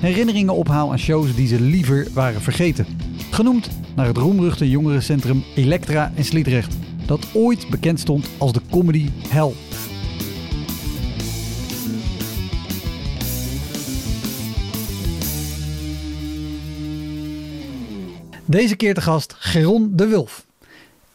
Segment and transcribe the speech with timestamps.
[0.00, 2.86] herinneringen ophaal aan shows die ze liever waren vergeten.
[3.30, 6.76] Genoemd naar het roemruchte jongerencentrum Elektra in Sliedrecht,
[7.06, 9.52] dat ooit bekend stond als de comedy hell.
[18.44, 20.47] Deze keer te gast Geron de Wulf.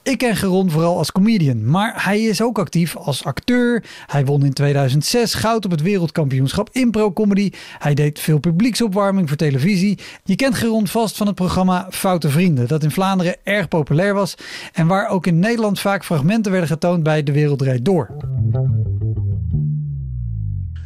[0.03, 3.83] Ik ken Geron vooral als comedian, maar hij is ook actief als acteur.
[4.07, 7.49] Hij won in 2006 goud op het wereldkampioenschap impro comedy.
[7.79, 9.99] Hij deed veel publieksopwarming voor televisie.
[10.23, 14.35] Je kent Geron vast van het programma Foute Vrienden, dat in Vlaanderen erg populair was
[14.73, 18.09] en waar ook in Nederland vaak fragmenten werden getoond bij De Wereld Rijd Door.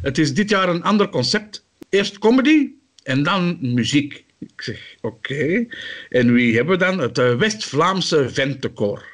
[0.02, 1.64] Het is dit jaar een ander concept.
[1.88, 2.68] Eerst comedy
[3.02, 4.26] en dan muziek.
[4.38, 5.66] Ik zeg, oké.
[6.08, 6.98] En wie hebben we dan?
[6.98, 9.12] Het eh, West-Vlaamse Ventekoor.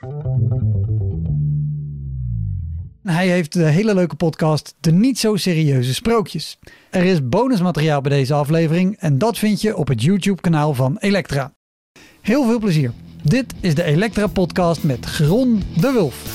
[3.02, 6.58] Hij heeft de hele leuke podcast De Niet Zo Serieuze Sprookjes.
[6.90, 11.54] Er is bonusmateriaal bij deze aflevering en dat vind je op het YouTube-kanaal van Elektra.
[12.20, 12.92] Heel veel plezier.
[13.22, 16.33] Dit is de Elektra Podcast met Gron de Wulf.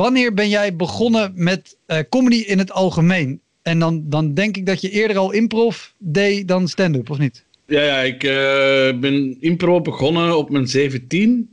[0.00, 3.40] Wanneer ben jij begonnen met eh, comedy in het algemeen?
[3.62, 7.44] En dan, dan denk ik dat je eerder al improv deed dan stand-up, of niet?
[7.66, 11.48] Ja, ja ik eh, ben impro begonnen op mijn 17.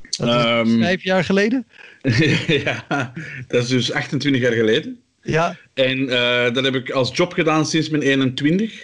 [0.00, 1.66] Dat is Ehm, vijf jaar geleden?
[2.64, 3.12] ja,
[3.48, 5.00] dat is dus 28 jaar geleden.
[5.22, 5.56] Ja.
[5.74, 8.82] En eh, dat heb ik als job gedaan sinds mijn 21.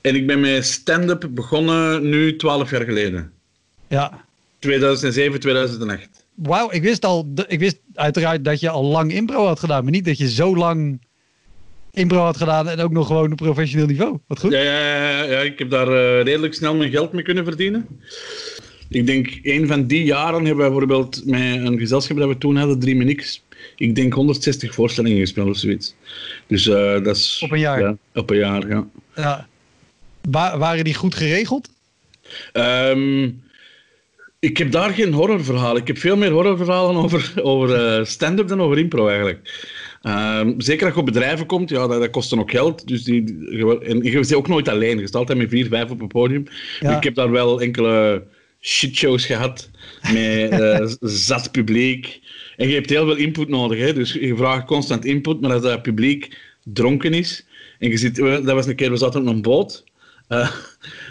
[0.00, 3.32] En ik ben met stand-up begonnen nu 12 jaar geleden.
[3.88, 4.24] Ja.
[4.58, 6.15] 2007, 2008.
[6.36, 9.92] Wauw, ik wist al, ik wist uiteraard dat je al lang impro had gedaan, maar
[9.92, 11.00] niet dat je zo lang
[11.92, 14.18] impro had gedaan en ook nog gewoon op professioneel niveau.
[14.26, 14.52] Wat goed.
[14.52, 17.86] Ja, ja, ja, ik heb daar eh, redelijk snel mijn geld mee kunnen verdienen.
[18.88, 22.56] Ik denk, een van die jaren hebben we bijvoorbeeld met een gezelschap dat we toen
[22.56, 23.44] hadden, Drie Minix,
[23.76, 25.94] ik denk 160 voorstellingen gespeeld of zoiets.
[26.46, 27.40] Dus eh, dat is...
[27.44, 27.80] Op een jaar?
[27.80, 28.86] Ja, op een jaar, ja.
[29.16, 29.46] Ja.
[30.30, 31.68] Wa- waren die goed geregeld?
[32.52, 33.30] Ehm,
[34.46, 35.80] ik heb daar geen horrorverhalen.
[35.80, 39.66] Ik heb veel meer horrorverhalen over, over eh, stand-up dan over impro eigenlijk.
[40.02, 42.88] Ehm, zeker als je op bedrijven komt, ja, dat, dat kost dan ook geld.
[42.88, 44.98] Dus die, die- en je bent ook nooit alleen.
[44.98, 46.44] Je staat altijd met vier, vijf op een podium.
[46.80, 46.96] Ja.
[46.96, 48.22] Ik heb daar wel enkele
[48.60, 49.70] shitshows gehad
[50.12, 50.86] met eh,
[51.28, 52.20] zat publiek.
[52.56, 53.78] En je hebt heel veel input nodig.
[53.78, 53.92] Hè?
[53.92, 57.46] Dus je vraagt constant input, maar als dat publiek dronken is...
[57.78, 59.84] En je zit, dat was een keer, we zaten op een boot...
[60.28, 60.50] Eh,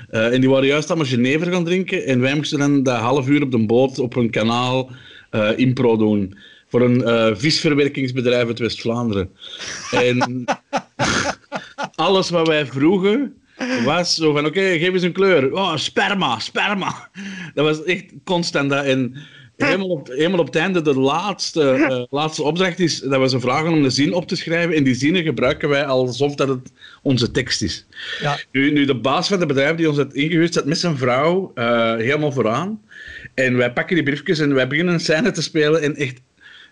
[0.09, 2.05] eh, en die waren juist allemaal Genever gaan drinken.
[2.05, 4.89] En wij moesten dan dat half uur op de boot op een kanaal
[5.29, 6.37] eh, impro doen.
[6.67, 9.29] Voor een eh, visverwerkingsbedrijf uit West-Vlaanderen.
[9.91, 10.45] En
[11.95, 13.33] alles wat wij vroegen
[13.85, 15.53] was zo van: oké, geef eens een kleur.
[15.53, 17.09] Oh, sperma, sperma.
[17.53, 18.69] Dat was echt constant.
[18.69, 18.85] Dat.
[18.85, 19.15] En
[19.57, 23.39] helemaal op, helemaal op het einde, de laatste, eh, laatste opdracht is dat we ze
[23.39, 24.75] vragen om de zin op te schrijven.
[24.75, 26.71] En die zinnen gebruiken wij alsof dat het
[27.01, 27.85] onze tekst is.
[28.21, 28.39] Ja.
[28.51, 31.51] Nu, nu de baas van het bedrijf die ons had ingehuurd, zat met zijn vrouw
[31.55, 32.81] eh, helemaal vooraan.
[33.33, 35.81] En wij pakken die briefjes en wij beginnen een scène te spelen.
[35.81, 36.21] En echt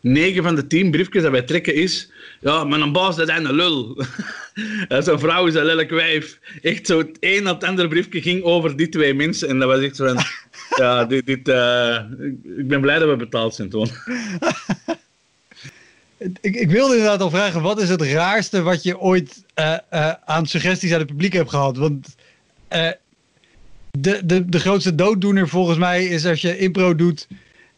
[0.02, 2.12] 9 van de 10 briefjes dat wij trekken is...
[2.40, 3.98] Ja, mijn baas, dat is een lul.
[4.88, 6.40] En zijn vrouw is een lelijk wijf.
[6.62, 9.48] Echt zo, het een op het andere briefje ging over die twee mensen.
[9.48, 10.18] En dat was echt zo van...
[10.75, 11.25] ja, dit...
[11.25, 12.00] dit eh,
[12.58, 13.90] ik ben blij dat we betaald zijn, toen.
[16.42, 20.14] Ik, ik wilde inderdaad al vragen, wat is het raarste wat je ooit eh, eh,
[20.25, 21.78] aan suggesties uit het publiek hebt gehad?
[21.78, 22.16] Want
[24.00, 27.28] de, de, de grootste dooddoener volgens mij is als je impro doet,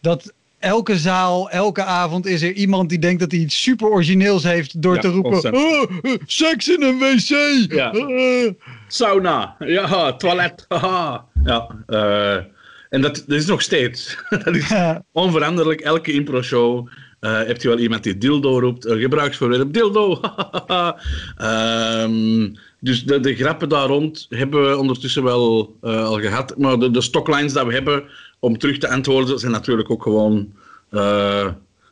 [0.02, 4.44] dat elke zaal, elke avond is er iemand die denkt dat hij iets super origineels
[4.44, 5.54] heeft door Ja, te roepen.
[5.54, 5.92] "Oh,
[6.26, 7.28] seks in een wc!
[7.72, 7.92] Ja.
[7.92, 8.52] Eh."
[8.88, 9.56] Sauna.
[9.60, 10.66] Ja, toilet.
[10.68, 11.26] Haha.
[11.44, 11.68] Ja.
[11.88, 12.44] eh,
[12.90, 14.18] en dat, dat is nog steeds.
[14.44, 14.74] dat is
[15.12, 15.82] onveranderlijk.
[15.82, 16.88] Elke impro-show
[17.26, 18.86] Uh, heb je wel iemand die dildo roept?
[18.86, 20.22] Uh, gebruiksvoorwerp dildo.
[21.42, 22.54] um,
[22.88, 26.58] dus de, de, grappen daar rond hebben we ondertussen wel uh, al gehad.
[26.58, 28.04] Maar de, de stocklines dat we hebben
[28.40, 30.54] om terug te antwoorden zijn natuurlijk ook gewoon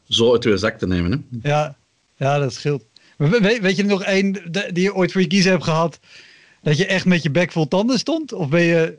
[0.07, 1.11] zo uit je zak te nemen.
[1.11, 1.49] Hè?
[1.49, 1.75] Ja,
[2.15, 2.83] ja, dat scheelt.
[3.17, 5.99] Weet, weet je nog één die je ooit voor je kiezen hebt gehad?
[6.61, 8.33] Dat je echt met je bek vol tanden stond?
[8.33, 8.97] Of ben je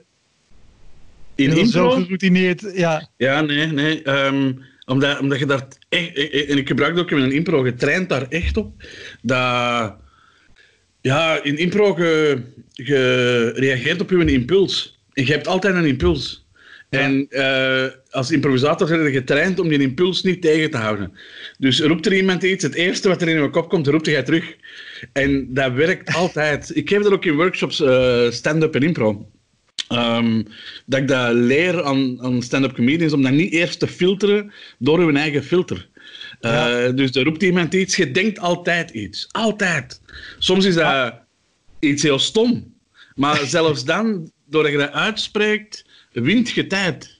[1.35, 1.65] in impro?
[1.65, 2.71] zo geroutineerd?
[2.75, 4.09] Ja, ja nee, nee.
[4.09, 6.31] Um, omdat, omdat je daar echt...
[6.49, 8.83] En ik gebruik ook in een impro, getraind daar echt op.
[9.23, 9.95] Dat...
[11.01, 12.43] Ja, in impro, je,
[12.73, 14.99] je reageert op je impuls.
[15.13, 16.45] En je hebt altijd een impuls.
[16.91, 21.13] En uh, als improvisator zijn je getraind om die impuls niet tegen te houden.
[21.59, 24.23] Dus roept er iemand iets, het eerste wat er in je kop komt, roept jij
[24.23, 24.57] terug.
[25.13, 26.77] En dat werkt altijd.
[26.77, 29.29] Ik geef dat ook in workshops uh, stand-up en impro.
[29.89, 30.47] Um,
[30.87, 34.99] dat ik dat leer aan, aan stand-up comedians om dat niet eerst te filteren door
[34.99, 35.89] hun eigen filter.
[36.41, 39.29] Uh, Dus er roept iemand iets, je denkt altijd iets.
[39.31, 40.01] Altijd.
[40.39, 41.15] Soms is dat
[41.79, 42.75] iets heel stom.
[43.15, 47.19] Maar zelfs dan, doordat je dat uitspreekt, wint je tijd.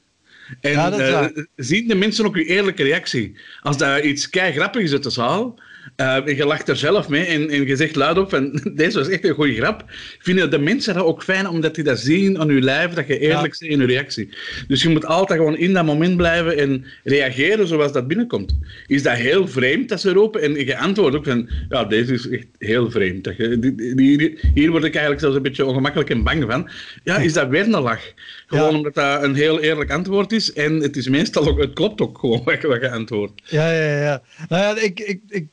[0.61, 3.37] En ja, uh, zien de mensen ook je eerlijke reactie.
[3.63, 5.59] Als daar iets kei grappig is uit de zaal,
[5.97, 9.25] uh, je lacht er zelf mee en, en je zegt luidop van deze was echt
[9.25, 9.85] een goede grap.
[10.19, 13.19] Vinden de mensen dat ook fijn omdat die dat zien aan je lijf, dat je
[13.19, 14.29] eerlijk bent in je reactie.
[14.69, 18.59] Dus je moet altijd gewoon in dat moment blijven en reageren zoals dat binnenkomt.
[18.87, 20.43] Is dat heel vreemd dat ze roepen?
[20.43, 23.25] En je antwoordt ook van ja, deze is echt heel vreemd.
[23.25, 26.71] Dat je, die, die, hier word ik eigenlijk zelfs een beetje ongemakkelijk en bang van.
[27.05, 28.13] Ja, is dat weer een lach?
[28.47, 32.01] Gewoon omdat dat een heel eerlijk antwoord is en het is meestal ook, het klopt
[32.01, 33.43] ook gewoon wat je antwoordt.
[33.45, 34.23] Ja, ja, ja.
[34.49, 35.47] Nou ja, ik, ik, ik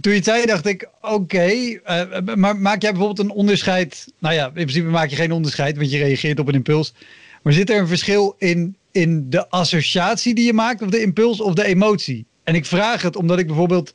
[0.00, 4.06] toen je het zei, dacht ik, oké, uh, maar maak jij bijvoorbeeld een onderscheid?
[4.18, 6.94] Nou ja, in principe maak je geen onderscheid, want je reageert op een impuls.
[7.42, 11.40] Maar zit er een verschil in, in de associatie die je maakt, of de impuls
[11.40, 12.26] of de emotie?
[12.44, 13.94] En ik vraag het omdat ik bijvoorbeeld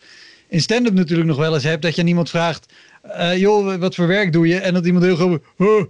[0.49, 2.73] in stand-up natuurlijk nog wel eens heb dat je iemand vraagt,
[3.05, 4.59] uh, joh, wat voor werk doe je?
[4.59, 5.89] En dat iemand heel gewoon,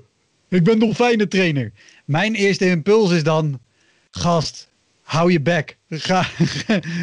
[0.49, 1.71] ik ben dolfijnentrainer.
[2.05, 3.59] Mijn eerste impuls is dan,
[4.11, 4.69] gast,
[5.05, 5.77] hou je bek.
[5.89, 6.25] Ga,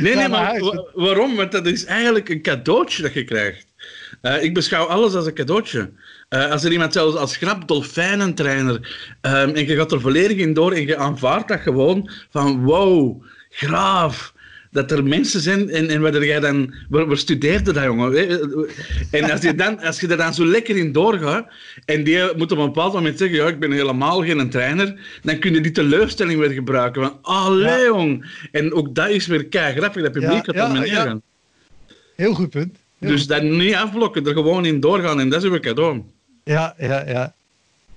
[0.00, 0.60] nee, nee, maar
[0.94, 1.37] waarom?
[1.37, 3.66] Want dat is eigenlijk een cadeautje dat je krijgt.
[4.22, 5.93] Uh, ik beschouw alles als een cadeautje.
[6.31, 8.75] Uh, als er iemand zelfs als grap dolfijnentrainer
[9.20, 13.25] um, en je gaat er volledig in door en je aanvaardt dat gewoon van wow,
[13.50, 14.31] graaf
[14.72, 18.28] dat er mensen zijn en, en waar jij dan, waar, waar studeerde dat jongen?
[19.10, 21.46] En als je, dan, als je er dan zo lekker in doorgaat
[21.84, 25.38] en die moet op een bepaald moment zeggen, ja, ik ben helemaal geen trainer, dan
[25.38, 27.84] kun je die teleurstelling weer gebruiken van, allee ja.
[27.84, 28.26] jong.
[28.52, 31.20] En ook dat is weer kei grappig, dat publiek gaat ja, ja.
[32.16, 32.76] Heel goed punt.
[32.98, 36.02] dus dat niet afblokken, er gewoon in doorgaan en dat is weer cadeau.
[36.44, 37.34] Ja, ja, ja.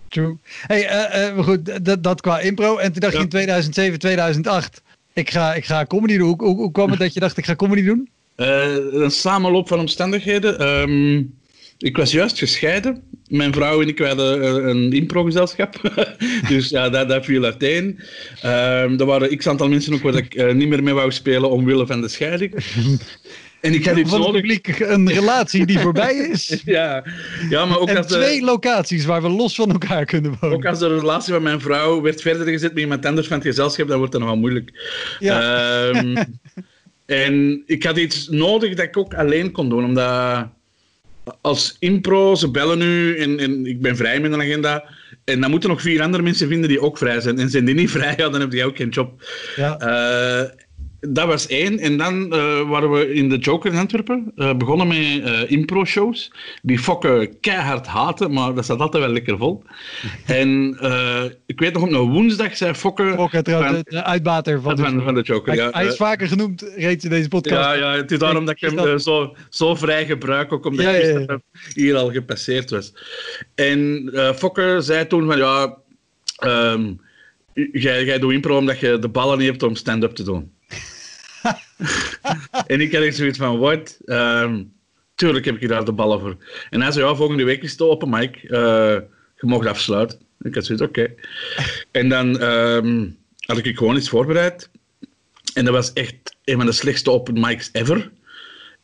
[0.07, 0.37] True.
[0.67, 2.77] Hey, uh, uh, goed, dat, dat qua impro.
[2.77, 4.81] En toen dacht je in 2007, 2008
[5.15, 6.27] ik ga, ik ga comedy doen.
[6.27, 8.09] Hoe, hoe, kwam het dat je dacht, ik ga comedy doen?
[8.37, 10.67] Uh, een samenloop van omstandigheden.
[10.67, 11.33] Um,
[11.77, 13.03] ik was juist gescheiden.
[13.27, 15.95] Mijn vrouw en ik hadden eh, een improgezelschap.
[16.49, 17.85] dus ja, dat, dat viel uiteen.
[18.45, 21.49] Um, er waren x aantal mensen ook waar ik uh, niet meer mee wou spelen
[21.49, 22.53] omwille van de scheiding.
[23.65, 24.79] En ik iets van nodig.
[24.79, 26.61] Een relatie die voorbij is.
[26.65, 27.03] ja.
[27.49, 30.57] ja, maar ook en als twee locaties waar we los van elkaar kunnen wonen.
[30.57, 33.45] Ook als de relatie van mijn vrouw werd verder gezet met iemand anders van het
[33.45, 34.71] gezelschap, dan wordt het nog wel moeilijk.
[35.19, 35.87] Ja.
[35.87, 36.15] Um,
[37.05, 40.47] en ik had iets nodig dat ik ook alleen kon doen, omdat
[41.41, 44.83] als impro, ze bellen nu en, en ik ben vrij met een agenda.
[45.23, 47.39] En dan moeten nog vier andere mensen vinden die ook vrij zijn.
[47.39, 49.23] En zijn die niet vrij, ja, dan heb je ook geen job.
[49.55, 49.81] Ja.
[49.81, 50.49] Uh,
[51.09, 51.79] dat was één.
[51.79, 54.31] En dan uh, waren we in de Joker in Antwerpen.
[54.35, 56.31] Uh, begonnen met uh, impro-shows.
[56.61, 59.63] Die fokken keihard haten, maar dat staat altijd wel lekker vol.
[60.25, 60.77] en
[61.45, 63.13] ik weet nog op een woensdag zei fokken...
[63.13, 65.53] Fokke, de, de uitbater van, van, de, van de Joker.
[65.53, 65.69] Hij, ja.
[65.71, 67.61] hij is vaker genoemd reeds in deze podcast.
[67.61, 70.91] Ja, ja het is daarom dat ik hem zo, zo vrij gebruik, ook omdat ja,
[70.91, 71.39] ja, ja.
[71.73, 72.93] hier al gepasseerd was.
[73.55, 75.77] En Fokke zei toen van ja...
[76.45, 77.03] Um,
[77.55, 80.51] jij, jij doet impro omdat je de ballen niet hebt om stand-up te doen.
[82.67, 83.99] en ik had echt zoiets van, wat?
[84.05, 84.73] Um,
[85.15, 86.37] tuurlijk heb ik daar de ballen voor.
[86.69, 88.43] En hij zei, ja, volgende week is het open mic.
[88.43, 88.59] Uh,
[89.35, 90.19] je mag afsluiten.
[90.41, 91.13] Ik had zoiets, oké.
[91.91, 94.69] En dan um, had ik gewoon iets voorbereid.
[95.53, 98.11] En dat was echt een van de slechtste open mics ever.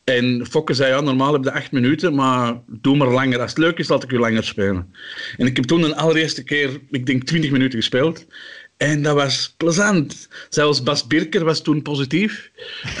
[0.04, 3.40] En Fokke zei, ja, normaal heb je acht minuten, maar doe maar langer.
[3.40, 4.94] Als het leuk is, laat ik u langer spelen.
[5.36, 8.26] En ik heb toen een allereerste keer, ik denk twintig minuten gespeeld.
[8.82, 10.28] En dat was plezant.
[10.48, 12.50] Zelfs Bas Birker was toen positief.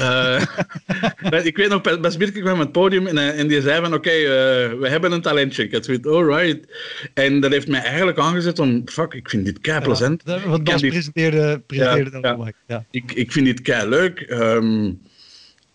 [0.00, 3.80] Uh, ik weet nog, Bas Birker kwam op het podium en, eh, en die zei
[3.80, 5.62] van oké, okay, uh, we hebben een talentje.
[5.62, 6.66] Ik had zoiets, alright.
[7.14, 10.22] En dat heeft mij eigenlijk aangezet om, fuck, ik vind dit kei plezant.
[10.24, 12.52] Ja, want Bas presenteerde, presenteerde ja, dat ja.
[12.66, 12.84] ja.
[12.90, 14.26] Ik, ik vind dit kei leuk.
[14.30, 15.00] Um,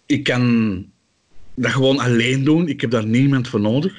[0.06, 0.86] ik kan
[1.56, 2.68] dat gewoon alleen doen.
[2.68, 3.94] Ik heb daar niemand voor nodig.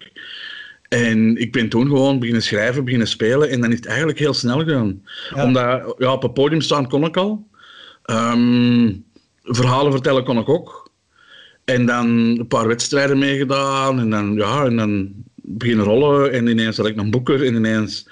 [0.88, 3.48] En ik ben toen gewoon beginnen schrijven, beginnen spelen.
[3.50, 5.02] En dan is het eigenlijk heel snel gegaan.
[5.34, 5.44] Ja.
[5.44, 7.46] Omdat ja, op het podium staan kon ik al.
[8.02, 8.92] Ehm,
[9.42, 10.90] verhalen vertellen kon ik ook.
[11.64, 13.98] En dan een paar wedstrijden meegedaan.
[14.00, 16.32] En dan, ja, en dan beginnen rollen.
[16.32, 17.46] En ineens had ik een boeker.
[17.46, 18.08] En ineens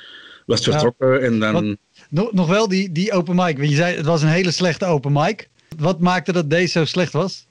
[0.47, 0.81] was het Ja.
[0.81, 1.23] vertrokken.
[1.23, 1.53] En dan...
[1.53, 1.77] Wat-
[2.11, 3.57] Nog, nog wel die, die open mic.
[3.57, 5.49] Want je zei het was een hele slechte open mic.
[5.79, 7.46] Wat maakte dat deze zo slecht was?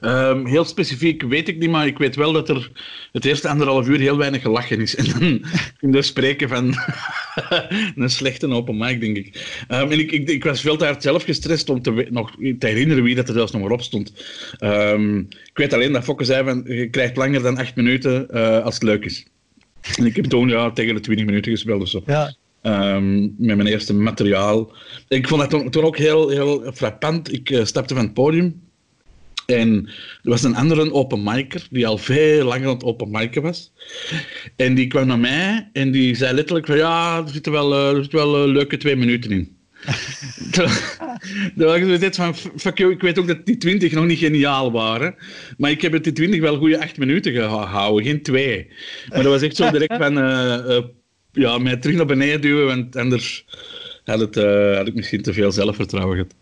[0.00, 2.70] Ehm, heel specifiek weet ik niet, maar ik weet wel dat er
[3.12, 4.96] het eerste anderhalf uur heel weinig gelachen is.
[4.98, 5.40] En dan
[5.76, 6.74] kun je spreken van
[7.96, 9.62] een slechte open mic, denk ik.
[9.68, 12.66] Ehm, en ik, ik, ik was veel te hard zelf gestrest om te, nog te
[12.66, 14.12] herinneren wie dat er zelfs nog maar op stond.
[14.58, 18.64] Ehm, ik weet alleen dat Fokke zei van, je krijgt langer dan acht minuten eh,
[18.64, 19.26] als het leuk is.
[19.96, 22.02] En ik heb toen ja, tegen de 20 minuten gespeeld of zo.
[22.06, 22.34] Ja,
[23.36, 24.72] met mijn eerste materiaal.
[25.08, 27.32] Ik vond dat toen, toen ook heel, heel frappant.
[27.32, 28.67] Ik eh, stapte van het podium
[29.54, 29.86] en
[30.22, 33.72] er was een andere open micer die al veel langer aan het open micen was.
[34.56, 37.96] En die kwam naar mij en die zei letterlijk van ja, er zitten wel, eh,
[37.96, 39.56] er zitten wel eh, leuke twee minuten in.
[40.52, 44.18] Toen was ik zoiets van, fuck you, ik weet ook dat die 20 nog niet
[44.18, 45.14] geniaal waren.
[45.56, 48.66] Maar ik heb het die 20 wel goede 8 minuten gehouden, geen twee.
[49.08, 50.78] Maar dat was echt zo direct van, eh,
[51.32, 53.44] ja, mij terug naar beneden duwen, want anders
[54.04, 54.34] had, het,
[54.76, 56.34] had ik misschien te veel zelfvertrouwen gehad.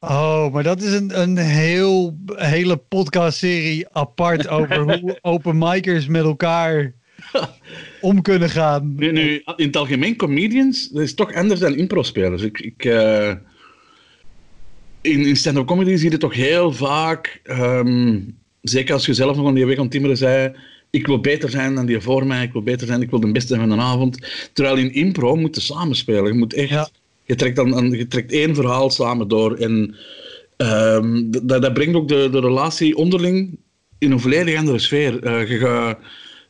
[0.00, 6.22] Oh, maar dat is een, een heel, hele podcastserie apart over hoe open micers met
[6.22, 6.92] elkaar
[8.00, 8.94] om kunnen gaan.
[8.94, 12.42] Nu, nu, in het algemeen, comedians, dat is toch anders dan impro-spelers.
[12.42, 13.32] Ik, ik, eh,
[15.00, 18.20] in in stand-up comedy zie je toch heel vaak, ehm,
[18.62, 20.54] zeker als je zelf nog aan die weg aan timmeren zei,
[20.90, 23.32] ik wil beter zijn dan die voor mij, ik wil beter zijn, ik wil de
[23.32, 24.18] beste zijn van de avond.
[24.52, 26.26] Terwijl in impro moet je samenspelen.
[26.26, 26.88] Je moet echt, Ja.
[27.28, 29.54] Je, trekt dan, een- je trekt één verhaal samen door.
[29.56, 29.94] En
[30.56, 33.58] ehm, dat, dat brengt ook de, de relatie onderling
[33.98, 35.22] in een volledig andere sfeer.
[35.22, 35.98] Eh, je gaat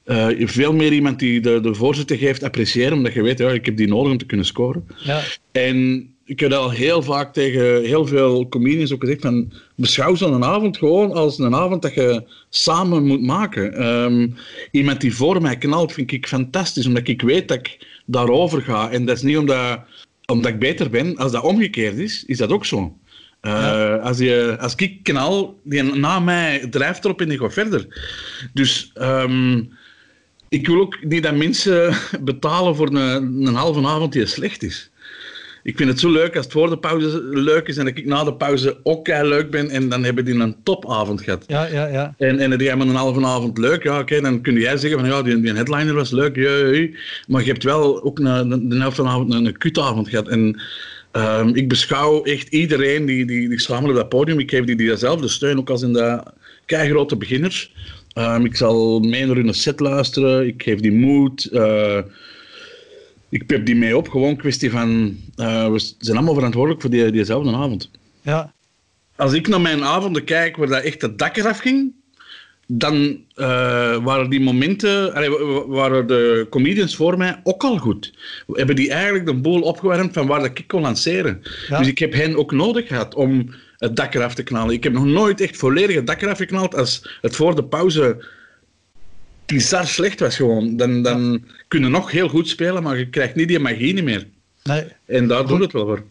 [0.05, 3.67] eh, veel meer iemand die de, de voorzitter geeft appreciëren, omdat je weet, ja, ik
[3.67, 4.87] heb die nodig om te kunnen scoren.
[5.05, 5.21] Ja,
[5.53, 10.15] En ik heb dat al heel vaak tegen heel veel comedians ook gezegd, van, beschouw
[10.15, 13.75] zo'n avond gewoon als een avond dat je samen moet maken.
[13.75, 14.29] Ehm,
[14.71, 18.91] iemand die voor mij knalt, vind ik fantastisch, omdat ik weet dat ik daarover ga.
[18.91, 19.81] En dat is niet omdat,
[20.33, 21.17] omdat ik beter ben.
[21.17, 22.99] Als dat omgekeerd is, is dat ook zo.
[23.41, 23.97] Eh, Ja.
[23.97, 27.87] als, je, als ik knal, die na mij drijft erop en die gaat verder.
[28.53, 29.63] Dus ehm,
[30.49, 34.91] ik wil ook niet dat mensen betalen voor een, een halve avond die slecht is.
[35.69, 38.07] Ik vind het zo leuk als het voor de pauze leuk is en dat ik
[38.07, 41.45] na de pauze ook leuk ben en dan hebben die een topavond gehad.
[41.47, 41.87] ja, ja.
[41.87, 42.15] ja.
[42.19, 45.01] En, en heb jij maar een halve avond leuk, ja oké, dan kun jij zeggen
[45.01, 46.97] van ja, die, die headliner was leuk, jee,
[47.27, 50.09] maar je hebt wel ook een, de, de helft van de avond een, een kutavond
[50.09, 50.29] gehad.
[50.29, 50.61] En
[51.11, 54.77] ehm, ik beschouw echt iedereen die, die, die samen op dat podium, ik geef die,
[54.77, 56.23] die dezelfde steun, ook als in de
[56.67, 57.75] keigrote beginners.
[58.13, 61.45] Ehm, ik zal mee naar hun set luisteren, ik geef die moed.
[61.45, 61.99] eh,
[63.29, 67.11] ik pep die mee op, gewoon kwestie van, eh, we zijn allemaal verantwoordelijk voor die,
[67.11, 67.91] diezelfde avond
[68.23, 68.53] ja.
[69.17, 71.93] als ik naar mijn avonden kijk waar dat echt het dak eraf ging,
[72.67, 73.47] dan eh,
[74.05, 78.13] waren die momenten, allee, wa- wa- waren de comedians voor mij ook al goed.
[78.47, 81.43] We hebben die eigenlijk de boel opgewarmd van waar dat ik kon lanceren.
[81.69, 81.79] Ja.
[81.79, 84.75] Dus ik heb hen ook nodig gehad om het dak eraf te knallen.
[84.75, 88.25] Ik heb nog nooit echt volledig het dak eraf geknald als het voor de pauze
[89.49, 90.77] bizar slecht was gewoon.
[90.77, 94.05] Dan, dan kun je nog heel goed spelen, maar je krijgt niet die magie niet
[94.05, 94.27] meer.
[94.65, 94.85] Nee.
[95.07, 96.05] En daar doet het wel voor.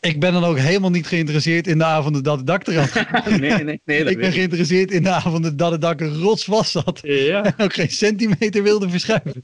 [0.00, 3.40] Ik ben dan ook helemaal niet geïnteresseerd in de avonden dat het dak eraf ging.
[3.40, 4.02] Nee, nee, nee.
[4.02, 7.00] dat Ik ben geïnteresseerd in de avonden dat het dak rotsvast zat.
[7.02, 7.44] Ja.
[7.44, 9.42] En ook geen centimeter wilde verschuiven.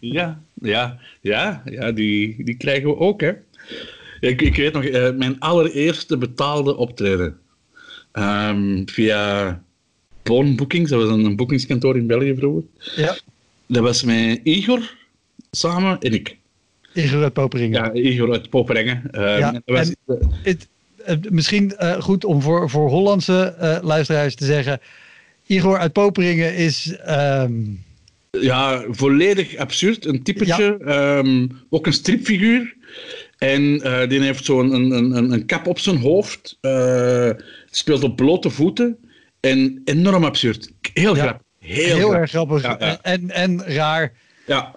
[0.00, 3.32] Ja, ja, ja, ja die, die krijgen we ook, hè.
[4.20, 7.38] Ik, ik weet nog, eh, mijn allereerste betaalde optreden.
[8.12, 9.62] Ehm, via
[10.22, 12.62] Boon Bookings, dat was een, boekingskantoor in België vroeger.
[12.96, 13.16] Ja.
[13.66, 14.94] Dat was met Igor
[15.50, 16.36] samen en ik.
[16.94, 17.82] Igor uit Poperingen.
[17.84, 19.02] Ja, Igor uit Poperingen.
[19.10, 19.90] Ehm, Ja, dat was,
[20.42, 20.68] Het,
[21.04, 24.80] eh, misschien eh, goed om voor, voor Hollandse eh, luisteraars te zeggen.
[25.46, 26.96] Igor uit Poperingen is.
[26.96, 27.52] ehm,
[28.40, 30.04] ja, volledig absurd.
[30.06, 30.78] Een typetje.
[30.84, 32.74] ehm, ook een stripfiguur.
[33.38, 36.58] En eh, die heeft zo'n een, een, een, een kap op zijn hoofd.
[36.60, 37.30] eh,
[37.70, 38.96] speelt op blote voeten.
[39.42, 40.72] En enorm absurd.
[40.94, 41.22] Heel Ja.
[41.22, 41.46] grappig.
[41.58, 42.98] Heel, erg grappig Ja, ja.
[43.02, 44.12] En, en raar.
[44.46, 44.74] Ja,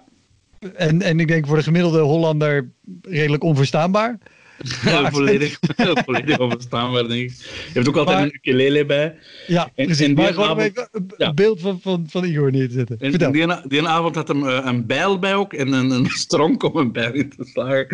[0.74, 2.70] En, en ik denk voor de gemiddelde Hollander
[3.02, 4.18] redelijk onverstaanbaar.
[5.12, 5.58] volledig,
[6.04, 7.36] volledig onverstaanbaar, denk ik.
[7.38, 9.14] Je hebt ook altijd Maar- een ukulele bij.
[9.46, 10.00] Ja, En- precies.
[10.06, 11.34] en die maar gewoon avond- even een ja.
[11.34, 12.96] beeld van, van, van Igor neer te zetten.
[13.00, 16.62] En die, die avond had hem eh, een bijl bij ook en een, een stronk
[16.62, 17.88] om een bijl in te slagen.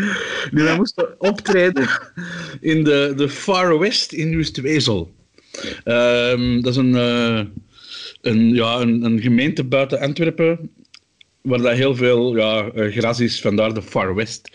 [0.51, 1.89] Dus hij moest optreden
[2.61, 5.15] in de, de Far West in Westwezel.
[5.85, 7.41] Ehm, dat is een, eh,
[8.21, 10.71] een, ja, een, een gemeente buiten Antwerpen,
[11.41, 14.51] waar dat heel veel ja, eh, gras is, vandaar de Far West.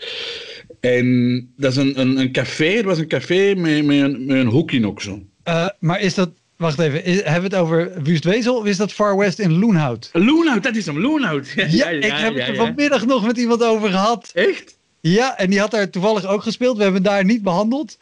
[0.80, 4.36] En dat is een, een, een café, er was een café met, met, een, met
[4.36, 5.22] een hoekje ook zo.
[5.48, 8.92] Uh, maar is dat, wacht even, is, hebben we het over Wustwezel of is dat
[8.92, 10.10] Far West in Loenhout?
[10.12, 11.52] Loenhout, dat is hem, Loenhout.
[11.56, 14.30] Ja, ja, ja ik heb het er vanmiddag nog met iemand over gehad.
[14.34, 14.78] Echt?
[15.00, 16.76] Ja, en die had daar toevallig ook gespeeld.
[16.76, 17.98] We hebben daar niet behandeld.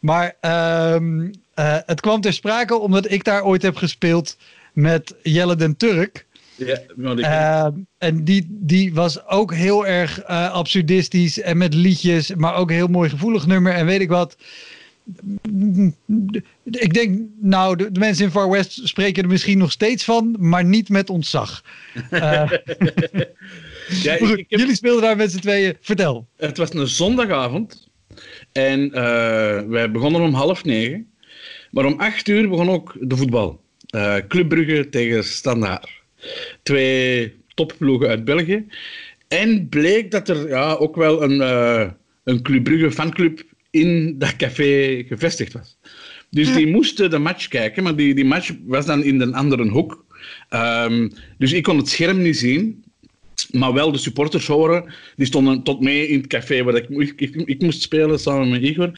[0.00, 0.96] Maar uh,
[1.60, 4.36] uh, het kwam ter sprake omdat ik daar ooit heb gespeeld
[4.72, 6.26] met Jelle den Turk.
[6.56, 7.66] Ja, uh,
[7.98, 12.76] en die, die was ook heel erg uh, absurdistisch en met liedjes, maar ook een
[12.76, 14.36] heel mooi gevoelig nummer en weet ik wat.
[16.64, 20.36] Ik denk, nou, de, de, mensen in Far West spreken er misschien nog steeds van,
[20.38, 21.64] maar niet met ontzag.
[22.10, 22.20] Uh,
[24.02, 24.44] ja, goed, heb...
[24.48, 25.76] Jullie speelden daar met z'n tweeën.
[25.80, 26.26] Vertel.
[26.36, 27.88] Het was een zondagavond
[28.52, 28.90] en
[29.70, 31.10] wij begonnen om half negen.
[31.70, 33.60] Maar om acht uur begon ook de voetbal.
[33.94, 35.88] Uh, Club Brugge tegen Standaard.
[36.62, 38.66] Twee topploegen uit België.
[39.28, 41.90] En bleek dat er ja, ook wel een, uh,
[42.24, 45.76] een Club Brugge fanclub in dat café gevestigd was.
[46.30, 49.68] Dus die moesten de match kijken, maar die, die match was dan in een andere
[49.68, 50.04] hoek.
[50.50, 52.84] Um, dus ik kon het scherm niet zien
[53.50, 54.92] maar wel de supporters horen.
[55.16, 58.62] Die stonden tot mee in het café waar ik, ik, ik, moest spelen samen met
[58.62, 58.90] Igor.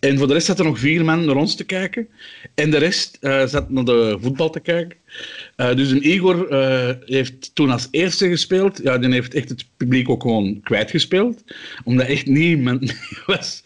[0.00, 2.08] En voor de rest zaten er nog vier man naar ons te kijken.
[2.54, 4.96] En de rest uh, zat naar de voetbal te kijken.
[5.56, 8.80] Uh, dus een Igor uh, heeft toen als eerste gespeeld.
[8.82, 11.44] Ja, die heeft echt het publiek ook gewoon kwijtgespeeld.
[11.84, 12.94] Omdat echt niemand
[13.26, 13.62] was.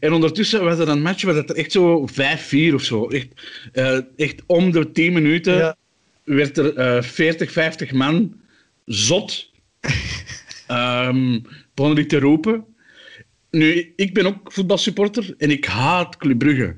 [0.00, 3.08] En ondertussen was er een match waar het er echt zo 5-4 of zo.
[3.08, 3.28] Echt,
[4.16, 5.76] echt om de 10 minuten ja.
[6.24, 8.34] werd er 40, 50 man
[8.84, 9.49] zot
[10.70, 12.64] um, begonnen die te roepen.
[13.50, 16.76] Nu, ik ben ook voetbalsupporter en ik haat Club Brugge.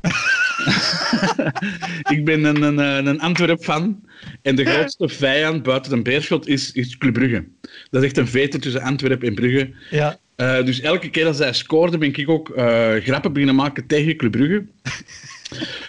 [2.14, 4.00] ik ben een, een, een Antwerp-fan
[4.42, 7.44] en de grootste vijand buiten een beerschot is, is Club Brugge.
[7.90, 9.70] Dat is echt een vete tussen Antwerpen en Brugge.
[9.90, 10.18] Ja.
[10.36, 14.16] Uh, dus elke keer als hij scoorde, ben ik ook uh, grappen beginnen maken tegen
[14.16, 14.66] Club Brugge.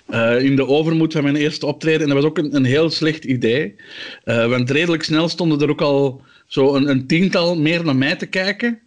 [0.09, 2.01] Uh, in de overmoed van mijn eerste optreden.
[2.01, 3.75] En dat was ook een, een heel slecht idee.
[4.23, 8.25] want redelijk snel stonden er ook al zo een, een tiental meer naar mij te
[8.25, 8.79] kijken.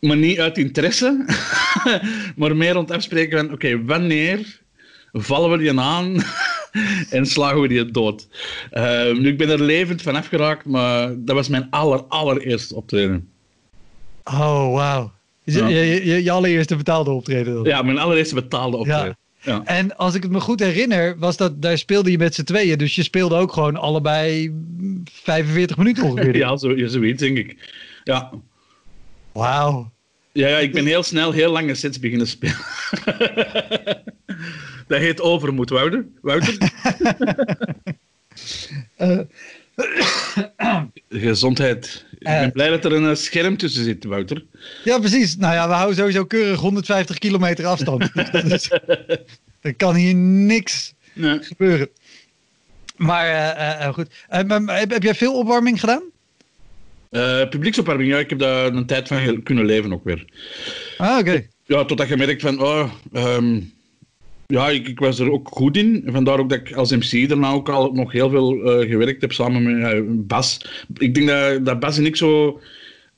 [0.00, 1.24] Maar niet uit interesse,
[2.36, 4.60] maar meer om te afspreken van: oké, wanneer
[5.12, 6.16] vallen we die aan
[7.10, 8.28] en slagen we die dood?
[8.72, 13.28] Uh, nu, ik ben er levend van afgeraakt, maar dat was mijn aller, allereerste optreden.
[14.24, 15.12] Oh, wauw.
[15.42, 15.68] Ja.
[15.68, 17.54] Je, je, je, allereerste betaalde optreden?
[17.54, 17.64] Dan.
[17.64, 19.06] Ja, mijn allereerste betaalde optreden.
[19.06, 19.23] Ja.
[19.44, 19.62] Ja.
[19.64, 22.78] En als ik het me goed herinner, was dat, daar speelde je met z'n tweeën.
[22.78, 24.54] Dus je speelde ook gewoon allebei
[25.04, 26.36] 45 minuten ongeveer.
[26.44, 27.72] ja, zo, zoiets denk ik.
[28.04, 28.30] Ja.
[29.32, 29.92] Wauw.
[30.32, 32.56] Ja, ja, ik ben heel snel heel lange sets beginnen spelen.
[34.88, 36.06] dat heet overmoed, Wouter.
[36.20, 36.56] Wouter?
[38.98, 39.20] uh,
[41.08, 42.03] Gezondheid.
[42.24, 44.44] Ik ben uh, blij dat er een eh, scherm tussen zit, Wouter.
[44.84, 45.36] Ja, precies.
[45.36, 48.12] Nou ja, we houden sowieso keurig 150 kilometer afstand.
[48.48, 48.70] dus
[49.60, 51.42] er kan hier niks nee.
[51.42, 51.88] gebeuren.
[52.96, 54.08] Maar uh, uh, goed.
[54.28, 56.02] heb, heb jij veel opwarming gedaan?
[57.50, 58.18] publieksopwarming, ja.
[58.18, 60.24] Ik heb daar een tijd van kunnen leven ook weer.
[60.96, 61.18] Ah, oké.
[61.18, 61.48] Okay.
[61.64, 62.60] Ja, totdat je merkt van...
[62.60, 63.73] Oh, um,
[64.54, 66.02] ja, ik, ik, was er ook goed in.
[66.06, 69.32] Vandaar ook dat ik als MC daarna ook al nog heel veel uh, gewerkt heb
[69.32, 70.60] samen met uh, Bas.
[70.96, 72.60] Ik denk dat, dat Bas en ik zo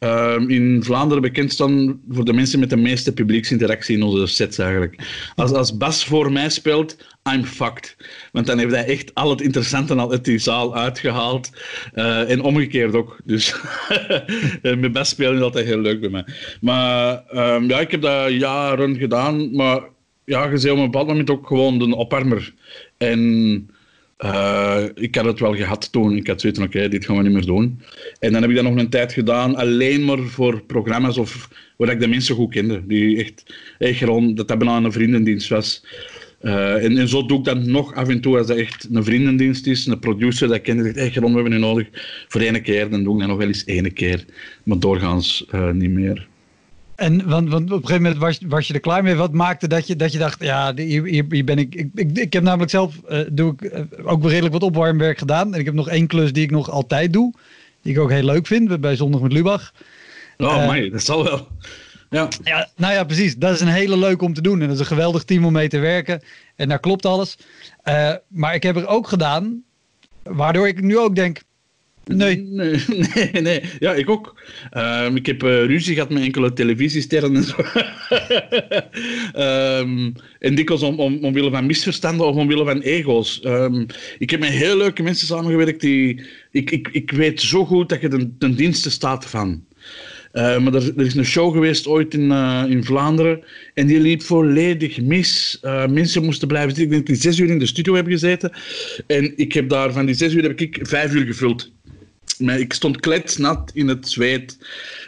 [0.00, 4.58] uh, in Vlaanderen bekend staan voor de mensen met de meeste publieksinteractie in onze sets
[4.58, 5.02] eigenlijk.
[5.34, 6.96] Als, als Bas voor mij speelt,
[7.32, 7.96] I'm fucked.
[8.32, 11.50] Want dan heeft hij echt al het interessante al uit die zaal uitgehaald.
[11.92, 13.16] En omgekeerd ook.
[13.24, 13.54] Dus
[14.62, 16.24] met Bas spelen is altijd heel leuk bij mij.
[16.60, 19.94] Maar um, ja, ik heb dat jaren gedaan, maar
[20.26, 22.54] ja, je zei op een bepaald moment ook gewoon een opwarmer.
[22.96, 23.20] En
[24.24, 26.16] uh, ik had het wel gehad toen.
[26.16, 27.80] Ik had zoiets oké, dit gaan we niet meer doen.
[28.18, 31.90] En dan heb ik dat nog een tijd gedaan, alleen maar voor programma's of waar
[31.90, 32.86] ik de mensen goed kende.
[32.86, 35.84] Die echt, echt gewoon, dat dat bijna een vriendendienst was.
[36.42, 39.04] Uh, en, en, zo doe ik dat nog af en toe als dat echt een
[39.04, 41.88] vriendendienst is, een producer dat kent, zegt, hey, Geron, we hebben nu nodig
[42.28, 42.90] voor één keer.
[42.90, 44.24] Dan doe ik dat nog wel eens één keer,
[44.62, 46.26] maar doorgaans uh, niet meer.
[46.96, 49.14] En want, want op een gegeven moment was, was je er klaar mee.
[49.14, 51.74] Wat maakte dat je, dat je dacht, ja, hier, hier, ben ik.
[51.74, 52.18] Ik, ik.
[52.18, 55.54] ik heb namelijk zelf uh, doe ik, uh, ook redelijk wat opwarmwerk gedaan.
[55.54, 57.32] En ik heb nog één klus die ik nog altijd doe.
[57.82, 59.72] Die ik ook heel leuk vind, bij Zondag met Lubach.
[60.36, 61.48] Oh, uh, man, dat zal wel.
[62.10, 62.28] Ja.
[62.42, 63.36] ja, nou ja, precies.
[63.36, 64.60] Dat is een hele leuk om te doen.
[64.60, 66.22] En dat is een geweldig team om mee te werken.
[66.56, 67.36] En daar klopt alles.
[68.28, 69.62] maar ik heb er ook gedaan,
[70.22, 71.40] waardoor ik nu ook denk,
[72.14, 72.36] Nee.
[72.42, 73.62] Nee, nee.
[73.78, 74.40] Ja, ik ook.
[74.70, 77.56] Ehm, ik heb eh, ruzie gehad met enkele televisiesterren en zo.
[79.32, 83.40] Ehm, en dikwijls om, om, omwille van misverstanden of omwille van ego's.
[83.40, 83.84] Ehm,
[84.18, 86.26] ik heb met heel leuke mensen samengewerkt die...
[86.50, 89.64] Ik, ik, ik weet zo goed dat je ten, ten dienste staat van.
[90.32, 95.00] Maar er, is een show geweest ooit in, uh, in Vlaanderen en die liep volledig
[95.00, 95.60] mis.
[95.90, 96.84] Mensen moesten blijven zitten.
[96.84, 98.52] Ik denk dat die zes uur in de studio hebben gezeten.
[99.06, 101.72] En ik heb daar van die zes uur heb ik vijf uur gevuld.
[102.38, 104.58] Maar ik stond kletsnat in het zweet.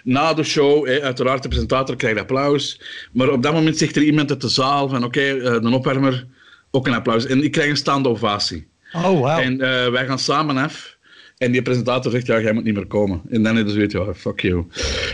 [0.05, 2.81] Na de show, hè, uiteraard de presentator krijgt applaus.
[3.13, 6.27] Maar op dat moment zegt er iemand uit de zaal van oké, okay, de opwarmer,
[6.71, 7.27] ook een applaus.
[7.27, 8.67] En ik krijg een staande ovatie.
[8.93, 9.39] Oh, wow.
[9.39, 9.59] En
[9.93, 10.97] wij gaan samen af.
[11.39, 13.21] En die presentator zegt, ja, jij moet niet meer komen.
[13.31, 14.67] En dan is het ja, fuck you.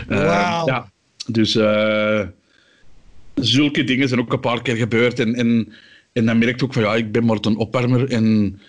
[0.09, 0.67] Uh, wow.
[0.67, 0.91] Ja,
[1.27, 2.21] dus uh,
[3.33, 5.19] zulke dingen zijn ook een paar keer gebeurd.
[5.19, 5.73] En, en,
[6.13, 8.09] en dan merk je ook van, ja, ik ben maar een opwarmer.
[8.09, 8.59] En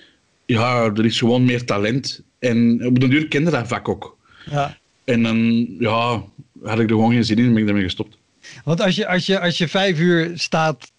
[0.46, 2.22] ja, er is gewoon meer talent.
[2.48, 4.16] En op den duur kende dat vak ook.
[4.50, 4.76] Ja.
[5.04, 6.22] En dan, ja,
[6.62, 8.16] had ik er gewoon geen zin in en ben ik daarmee gestopt.
[8.64, 10.92] Want als je, als je, als je vijf uur staat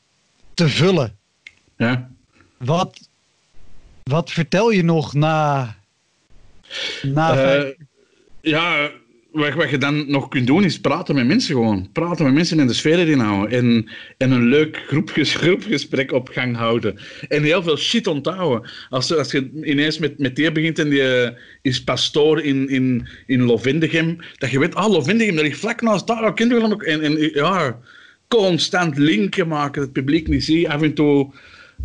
[0.54, 1.18] te vullen,
[1.78, 2.12] ja.
[2.58, 3.10] wat,
[4.04, 5.76] wat vertel je nog na
[7.02, 7.74] na uh,
[8.42, 8.90] ja,
[9.32, 11.90] wat, wat, je dan nog kunt doen is praten met mensen gewoon.
[11.92, 13.58] Praten met mensen in de sfeer erin houden.
[13.58, 17.00] En, en een leuk groepges, groepgesprek op gang houden.
[17.28, 18.72] En heel veel shit onthouden.
[18.90, 23.42] Als, als je ineens met, met die begint en die is pastoor in, in, in
[23.42, 26.34] Lovendegem, dat je weet, ah, Lovendegem, dat ligt vlak naast daar.
[26.34, 26.84] Kinderen ook.
[26.84, 27.80] En, en ja,
[28.28, 30.68] constant linken maken, het publiek niet ziet.
[30.68, 31.34] Af en toe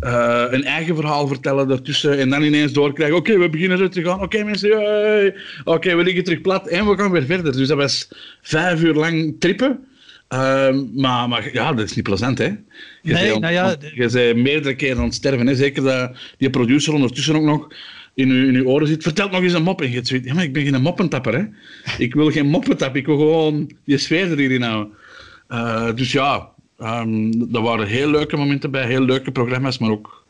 [0.01, 3.17] uh, een eigen verhaal vertellen daartussen en dan ineens doorkrijgen.
[3.17, 4.13] Oké, okay, we beginnen zo te gaan.
[4.13, 7.51] Oké, okay, mensen, oké, okay, we liggen terug plat en we gaan weer verder.
[7.51, 8.09] Dus dat was
[8.41, 9.79] vijf uur lang trippen.
[10.33, 12.51] Uh, maar, maar ja, dat is niet plezant, hè?
[13.01, 13.75] Je nee, nou ja...
[13.95, 15.55] Je zei meerdere keren aan het sterven, hè?
[15.55, 17.67] Zeker dat die producer ondertussen ook nog
[18.13, 19.03] in uw, in uw oren zit.
[19.03, 19.81] Vertel nog eens een mop.
[19.81, 21.43] En je ja, maar ik ben geen moppentapper, hè?
[21.97, 22.95] Ik wil geen moppentap.
[22.95, 24.93] Ik wil gewoon die sfeer er hierin houden.
[25.49, 26.49] Uh, dus ja,
[26.83, 30.25] Um, er waren heel leuke momenten bij, heel leuke programma's, maar ook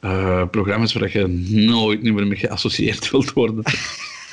[0.00, 3.64] uh, programma's waar je nooit meer mee geassocieerd wilt worden.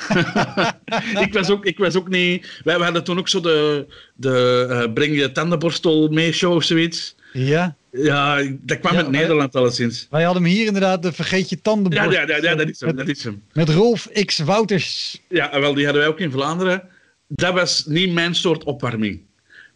[1.24, 2.60] ik, was ook, ik was ook niet.
[2.64, 6.62] Wij, wij hadden toen ook zo de, de uh, Breng je tandenborstel mee show of
[6.64, 7.14] zoiets.
[7.32, 7.76] Ja.
[7.90, 10.06] Ja, dat kwam Ja, uit wij- Nederland alleszins.
[10.10, 12.12] Wij hadden hem hier inderdaad, de Vergeet je tandenborstel.
[12.12, 12.96] Ja, ja, ja, ja, dat is hem.
[12.96, 13.42] Dat is hem.
[13.52, 14.38] Met Rolf X.
[14.38, 15.20] Wouters.
[15.28, 16.82] Ja, wel, die hadden wij ook in Vlaanderen.
[17.28, 19.20] Dat was niet mijn soort opwarming.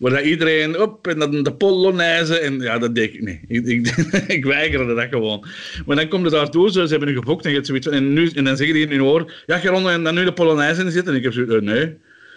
[0.01, 3.41] Waar dat iedereen op en dan de Polonaise en ja, dat deed ik niet.
[3.49, 3.97] Ik, ik,
[4.37, 5.47] ik weigerde dat gewoon.
[5.87, 8.13] Maar dan komt het daartoe, ze, hebben nu geboekt en, je hebt zoiets van- en,
[8.13, 10.83] nu, en dan zeggen die in hun oor, ja, Geron, en dan nu de Polonaise
[10.85, 11.13] in zitten.
[11.13, 11.97] En ik heb zoiets, eh, nee,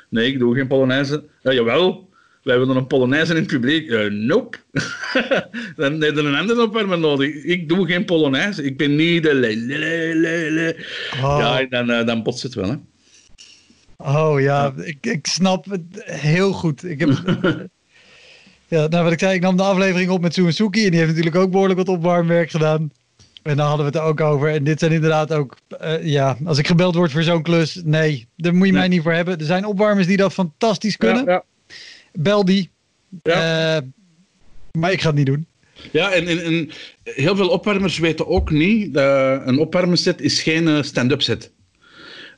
[0.10, 1.24] nee, ik doe geen Polonaise.
[1.42, 2.10] Ja, jawel,
[2.44, 3.90] wij hebben een Polonaise in het publiek.
[3.90, 4.58] Eh, nope.
[5.76, 7.44] dan heb je een ander opwarmer nodig.
[7.44, 8.64] Ik doe geen Polonaise.
[8.64, 10.76] Ik ben niet de le, le, le, le, le.
[11.24, 11.38] Oh.
[11.40, 12.76] Ja, dan, eh, dan botst het wel, hè.
[13.98, 16.84] Oh ja, Ik, ik snap het heel goed.
[16.84, 17.10] Ik heb,
[18.68, 21.12] ja, nou, wat ik zei, ik nam de aflevering op met Suzuki en die heeft
[21.12, 22.92] natuurlijk ook behoorlijk wat opwarmwerk gedaan.
[23.44, 24.50] En daar hadden we het ook over.
[24.50, 28.28] En dit zijn inderdaad ook, eh, ja, als ik gebeld word voor zo'n klus, nee,
[28.38, 29.40] daar moet je mij niet voor hebben.
[29.40, 31.26] Er zijn opwarmers die dat fantastisch kunnen.
[31.26, 31.44] Ja, ja.
[32.14, 32.70] Bel die.
[33.24, 33.76] Ja.
[33.76, 33.82] Eh,
[34.72, 35.48] maar ik ga het niet doen.
[35.92, 36.70] Ja, en, en, en
[37.04, 41.52] heel veel opwarmers weten ook niet dat een opwarmerset is geen eh, stand-up set.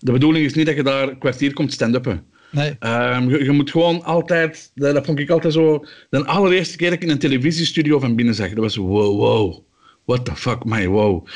[0.05, 2.23] De bedoeling is niet dat je daar een kwartier komt stand-uppen.
[2.51, 2.75] Nee.
[2.79, 6.89] Ehm, je, je moet gewoon altijd, dat, dat vond ik altijd zo, de allereerste keer
[6.89, 9.59] dat ik in een televisiestudio van binnen zag, dat was wow, wow,
[10.05, 11.27] what the fuck, my wow.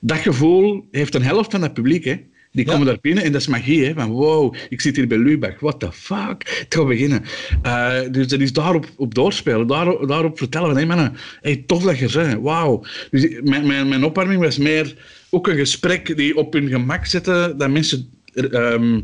[0.00, 2.16] Dat gevoel heeft een helft van het publiek, hè.
[2.52, 2.72] Die Ja.
[2.72, 3.92] komen daar binnen en dat is magie, hè.
[3.94, 6.58] Van wow, ik zit hier bij Lubach, what the fuck.
[6.58, 7.22] Het gaat beginnen.
[7.62, 11.82] Eh, dus dat is daarop op doorspelen, daarop, daarop vertellen van, hé mannen, hey, tof
[11.82, 12.84] dat je bent, wauw.
[13.10, 14.94] Dus mijn, mijn, mijn opwarming was meer
[15.30, 18.14] ook een gesprek die op hun gemak zette, dat mensen...
[18.36, 19.00] ehm,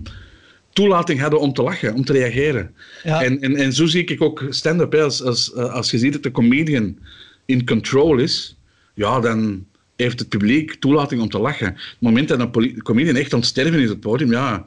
[0.72, 2.74] toelating hadden om te lachen, om te reageren.
[3.02, 3.22] Ja.
[3.22, 4.94] En, en, en zo zie ik ook stand-up.
[4.94, 6.98] Als, als, eh, als je ziet dat de comedian
[7.44, 8.56] in control is,
[8.94, 9.66] ja, dan
[9.96, 11.66] heeft het publiek toelating om te lachen.
[11.66, 14.66] Het moment dat een comedian echt aan het sterven is op het podium, ja,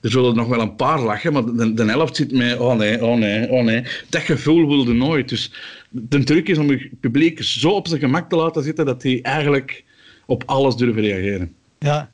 [0.00, 3.04] er zullen nog wel een paar lachen, maar de, de helft zit met oh nee,
[3.04, 3.84] oh nee, oh nee.
[4.08, 5.28] Dat gevoel wilde nooit.
[5.28, 5.52] Dus
[5.90, 9.22] de truc is om je publiek zo op zijn gemak te laten zitten dat die
[9.22, 9.84] eigenlijk
[10.26, 11.54] op alles durven reageren.
[11.78, 12.12] Ja.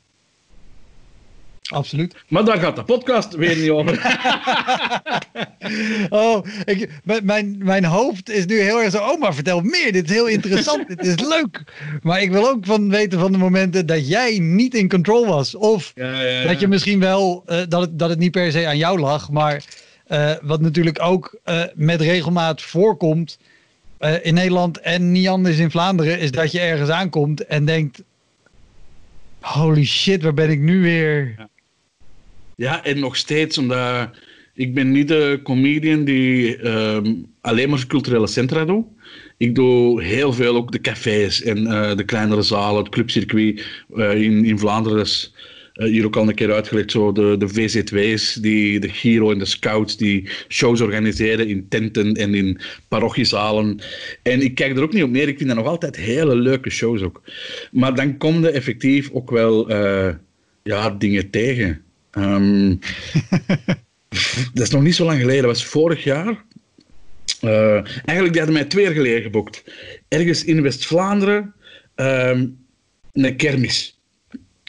[1.69, 2.15] Absoluut.
[2.27, 3.95] Maar daar gaat de podcast weer niet over.
[6.09, 6.89] Oh, ik,
[7.23, 8.97] mijn- mijn, hoofd is nu heel erg zo.
[8.97, 9.91] Oh, maar vertel meer.
[9.91, 10.87] Dit is heel interessant.
[10.97, 11.63] dit is leuk.
[12.01, 15.55] Maar ik wil ook van weten van de momenten dat jij niet in control was.
[15.55, 16.47] Of Ja, ja, ja.
[16.47, 19.29] dat je misschien wel, eh, dat, het, dat het niet per se aan jou lag.
[19.31, 19.63] Maar
[20.07, 23.37] eh, wat natuurlijk ook eh, met regelmaat voorkomt
[24.21, 26.19] in Nederland en niet anders in Vlaanderen.
[26.19, 28.03] Is dat je ergens aankomt en denkt.
[29.39, 31.35] Holy shit, waar ben ik nu weer?
[32.57, 32.83] Ja.
[32.83, 34.09] En nog steeds, omdat
[34.53, 38.85] ik ben niet de comedian die ehm, alleen maar culturele centra doet.
[39.37, 43.65] Ik doe heel veel ook de cafés en eh, de kleinere zalen, het clubcircuit
[43.95, 45.05] uh, in, in Vlaanderen.
[45.73, 49.39] Uh, hier ook al een keer uitgelegd, zo de, de VZW's, die, de Giro en
[49.39, 53.79] de Scouts, die shows organiseren in tenten en in parochiezalen.
[54.23, 56.69] En ik kijk er ook niet op neer, ik vind dat nog altijd hele leuke
[56.69, 57.21] shows ook.
[57.71, 59.71] Maar dan kom je effectief ook wel
[60.63, 61.81] ja, dingen tegen.
[62.11, 62.79] Um,
[64.53, 66.45] dat is nog niet zo lang geleden, dat was vorig jaar.
[67.41, 67.73] Uh,
[68.05, 69.63] eigenlijk, die hadden mij twee jaar geleden geboekt.
[70.07, 71.53] Ergens in West-Vlaanderen,
[71.95, 72.57] um,
[73.13, 73.99] een kermis.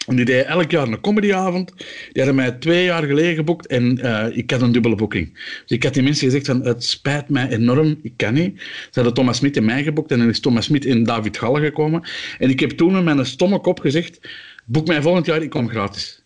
[0.06, 1.72] Die deed elk jaar een comedyavond.
[1.76, 5.32] Die hadden mij twee jaar geleden geboekt en uh, ik had een dubbele boeking.
[5.34, 8.60] Dus ik had die mensen gezegd van, het spijt mij enorm, ik kan niet.
[8.60, 11.60] Ze hadden Thomas Smit in mij geboekt en dan is Thomas Smit in David Galle
[11.60, 12.08] gekomen.
[12.38, 14.28] En ik heb toen met mijn stomme kop gezegd,
[14.64, 16.17] boek mij volgend jaar, ik kom gratis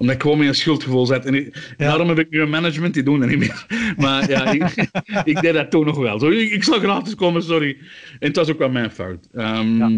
[0.00, 1.24] omdat ik gewoon een schuldgevoel zat.
[1.24, 3.66] En ik, daarom heb ik nu een management, die doen dat niet meer.
[3.96, 4.88] Maar ja, ik,
[5.24, 6.18] ik, deed dat toen nog wel.
[6.18, 7.76] Zo, ik, ik zal gratis komen, sorry.
[8.18, 9.28] En het was ook wel mijn fout.
[9.32, 9.90] Um, ja.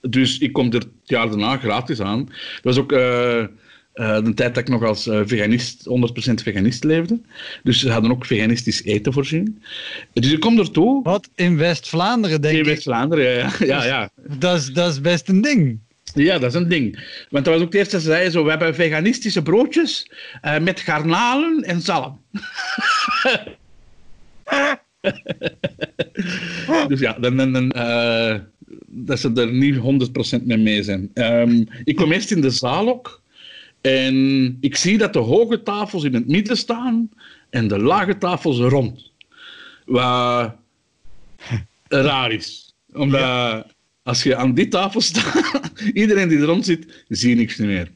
[0.00, 2.24] Dus ik kom er het jaar daarna gratis aan.
[2.24, 2.92] Dat was ook...
[2.92, 3.44] Uh,
[3.94, 7.20] uh, de tijd dat ik nog als uh, veganist, 100% veganist leefde.
[7.62, 9.62] Dus ze hadden ook veganistisch eten voorzien.
[10.12, 11.02] Dus ik kom ertoe.
[11.02, 11.30] Wat?
[11.34, 12.60] In West-Vlaanderen, denk ik?
[12.60, 13.50] In West-Vlaanderen, ja.
[13.58, 14.10] ja, ja.
[14.38, 15.78] Dat, is, dat is best een ding.
[16.14, 16.98] Ja, dat is een ding.
[17.30, 20.10] Want dat was ook het eerste ze zeiden, zo, we hebben veganistische broodjes
[20.44, 22.20] uh, met garnalen en zalm.
[26.88, 28.34] dus ja, dan, dan, uh,
[28.86, 29.76] dat ze er niet
[30.40, 31.10] 100% mee mee zijn.
[31.14, 33.22] Um, ik kom eerst in de zaal ook.
[33.80, 37.10] En ik zie dat de hoge tafels in het midden staan
[37.50, 39.10] en de lage tafels rond.
[39.84, 40.54] Wat
[41.88, 42.74] raar is.
[42.92, 43.66] Omdat...
[44.02, 45.60] als je aan die tafel staat,
[45.92, 47.88] iedereen die er rond zit, zie je niks meer.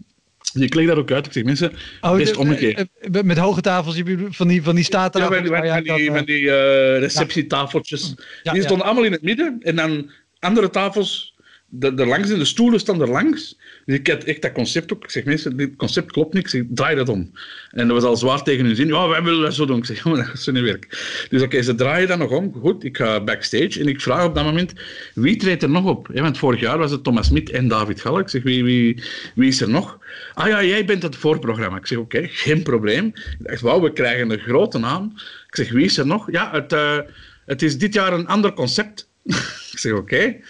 [0.52, 1.26] Dus ik leg daar ook uit.
[1.26, 2.88] Ik zeg, mensen, oh, best omgekeerd.
[3.00, 5.48] Eh, met hoge tafels, van die, van die staattafels?
[5.48, 8.14] Ja, van, die, van die uh, receptietafeltjes.
[8.42, 8.52] Ja.
[8.52, 9.58] die stonden allemaal in het midden.
[9.62, 11.34] En dan andere tafels,
[11.68, 13.59] de, langs in de stoelen staan er langs.
[13.85, 15.05] Dus ik had echt dat concept ook.
[15.05, 16.42] Ik zeg, mensen, dit concept klopt niet.
[16.42, 17.31] Ik zeg, draai dat om.
[17.70, 18.87] En dat was al zwaar tegen hun zin.
[18.87, 19.79] Ja, wij willen dat zo doen.
[19.79, 20.98] Ik zeg, dat zo niet werken.
[21.29, 22.53] Dus oké, ze draaien dat nog om.
[22.53, 23.81] Goed, ik ga backstage.
[23.81, 24.72] En ik vraag op dat moment,
[25.14, 26.09] wie treedt er nog op?
[26.12, 28.20] want vorig jaar was het Thomas Smit en David Galk.
[28.20, 29.03] Ik zeg, wie, wie,
[29.35, 29.98] wie is er nog?
[30.35, 31.77] Ah ja, jij bent het voorprogramma.
[31.77, 33.07] Ik zeg, oké, geen probleem.
[33.07, 35.12] Ik dacht, wauw, we krijgen een grote naam.
[35.48, 36.31] Ik zeg, wie is er nog?
[36.31, 36.98] Ja, het, uh,
[37.46, 39.09] het is dit jaar een ander concept.
[39.72, 40.00] Ik zeg, oké.
[40.00, 40.42] Okay.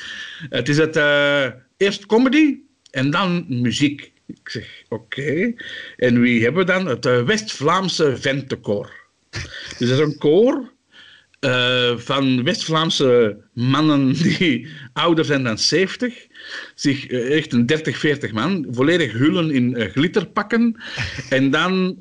[0.49, 2.59] Het is het uh, eerst comedy
[2.91, 4.13] en dan muziek.
[4.27, 5.53] Ik zeg, oké.
[5.97, 6.87] En wie hebben we dan?
[6.87, 8.93] Het uh, West-Vlaamse Ventekoor.
[9.79, 10.73] Dus dat is een koor
[11.41, 16.27] uh, van West-Vlaamse mannen die ouder zijn dan 70.
[16.75, 18.67] Zich, uh, echt een 30, 40 man.
[18.71, 20.77] Volledig hullen in glitterpakken.
[21.29, 21.97] En dan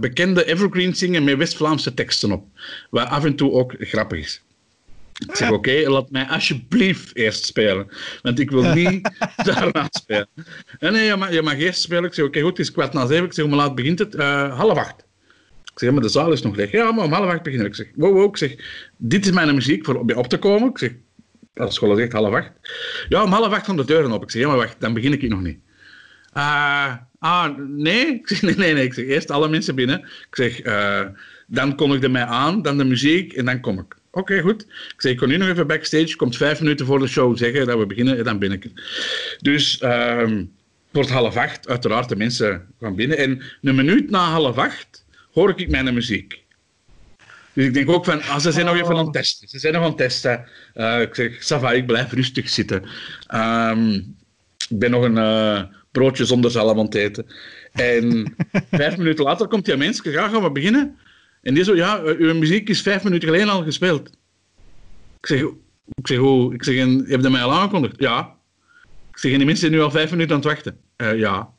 [0.00, 2.46] bekende evergreen zingen met West-Vlaamse teksten op.
[2.90, 4.42] Wat af en toe ook grappig is.
[5.28, 7.88] Ik zeg, oké, laat mij alsjeblieft eerst spelen.
[8.22, 10.28] Want ik wil niet daarna spelen.
[10.78, 12.04] En nee, je mag, je mag eerst spelen.
[12.04, 13.24] Ik zeg, oké, goed, het is kwart na zeven.
[13.24, 14.14] Ik zeg, hoe laat begint het?
[14.14, 15.06] Uh, half acht.
[15.64, 16.70] Ik zeg, maar de zaal is nog leeg.
[16.70, 17.68] Ja, maar om half acht beginnen.
[17.68, 18.28] Ik zeg, wow, wow.
[18.28, 18.54] Ik zeg,
[18.96, 20.68] dit is mijn muziek voor op te komen.
[20.68, 20.92] Ik zeg,
[21.54, 22.50] als school zegt half acht.
[23.08, 24.22] Ja, om half acht gaan de deuren op.
[24.22, 25.58] Ik zeg, ja, maar wacht, dan begin ik nog niet.
[26.36, 28.06] Uh, ah, nee?
[28.06, 28.84] Ik zeg, nee, nee, nee.
[28.84, 29.98] Ik zeg, eerst alle mensen binnen.
[30.00, 31.06] Ik zeg, uh,
[31.46, 33.98] dan kondigde mij aan, dan de muziek en dan kom ik.
[34.10, 34.62] Oké, goed.
[34.62, 36.16] Ik zei, ik kon nu nog even backstage.
[36.16, 38.70] Komt vijf minuten voor de show zeggen dat we beginnen en dan ben ik.
[39.38, 40.52] Dus um,
[40.90, 43.18] wordt half acht, uiteraard, de mensen gaan binnen.
[43.18, 46.42] En een minuut na half acht hoor ik mijn muziek.
[47.52, 49.48] Dus ik denk ook van, ah, ze zijn nog even aan het testen.
[49.48, 50.44] Ze zijn nog aan het testen.
[50.74, 52.82] Uh, ik zeg, Sava, ik blijf rustig zitten.
[53.34, 54.16] Um,
[54.68, 57.26] ik ben nog een uh, broodje zonder zalm aan het eten.
[57.72, 58.34] En
[58.70, 60.98] vijf minuten later komt die mens, ja, gaan we beginnen?
[61.42, 64.08] En die zo, ja, eh, uw muziek is vijf minuten geleden al gespeeld.
[65.20, 65.40] Ik zeg,
[65.94, 66.54] ik zeg, hoe?
[66.54, 67.94] Ik zeg, en, heb je mij al aangekondigd?
[67.98, 68.36] Ja.
[69.10, 70.76] Ik zeg, en die mensen zijn nu al vijf minuten aan het wachten.
[70.96, 71.54] Uh, ja.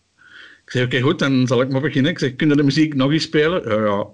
[0.66, 2.12] Ik zeg, oké, goed, dan zal ik maar beginnen.
[2.12, 3.68] Ik zeg, kun je de muziek nog eens spelen?
[3.68, 4.08] Uh, ja.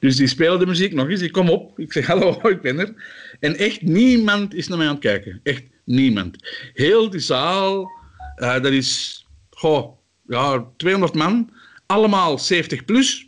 [0.00, 1.20] Dus die spelen de muziek nog eens.
[1.20, 1.78] Ik kom op.
[1.78, 2.94] Ik zeg, hallo, ik ben er.
[3.40, 5.40] En echt niemand is naar mij aan het kijken.
[5.42, 6.36] Echt niemand.
[6.72, 7.90] Heel die zaal,
[8.36, 11.50] uh, dat is, goh, ja, 200 man.
[11.86, 13.27] Allemaal 70 plus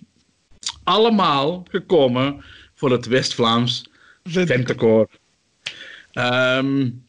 [0.85, 3.91] allemaal gekomen voor het West-Vlaams
[4.23, 5.09] Ventekoor.
[6.13, 7.05] Um,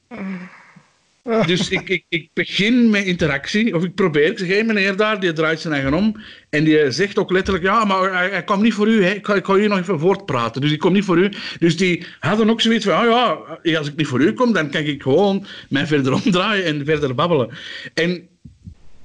[1.45, 4.32] dus ik, ik, ik, begin met interactie, of ik probeer.
[4.32, 6.15] Ik zeg, hé meneer daar, die draait zijn eigen om.
[6.50, 9.04] En die zegt ook letterlijk, ja, maar hij, hij kwam niet voor u.
[9.04, 9.12] Hè.
[9.12, 10.62] Ik, ga hier nog even voortpraten.
[10.62, 11.32] Dus ik kom niet voor u.
[11.60, 14.69] Dus die hadden ook zoiets van, oh ja, als ik niet voor u kom, dan
[14.69, 17.50] kan ik gewoon mij verder omdraaien en verder babbelen.
[17.93, 18.28] En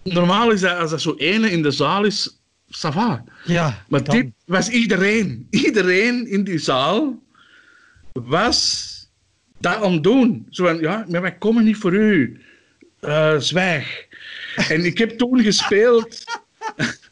[0.02, 2.40] normaal is dat, als dat zo ene in de zaal is,
[2.70, 3.24] ça va.
[3.44, 5.46] Ja, Maar dan- dit was iedereen.
[5.50, 7.22] Iedereen in die zaal
[8.12, 8.94] was
[9.60, 10.46] dat aan het doen.
[10.50, 12.40] Zo van, ja, maar wij komen niet voor u.
[13.00, 14.06] Eh, zwijg.
[14.68, 16.24] En ik heb toen gespeeld...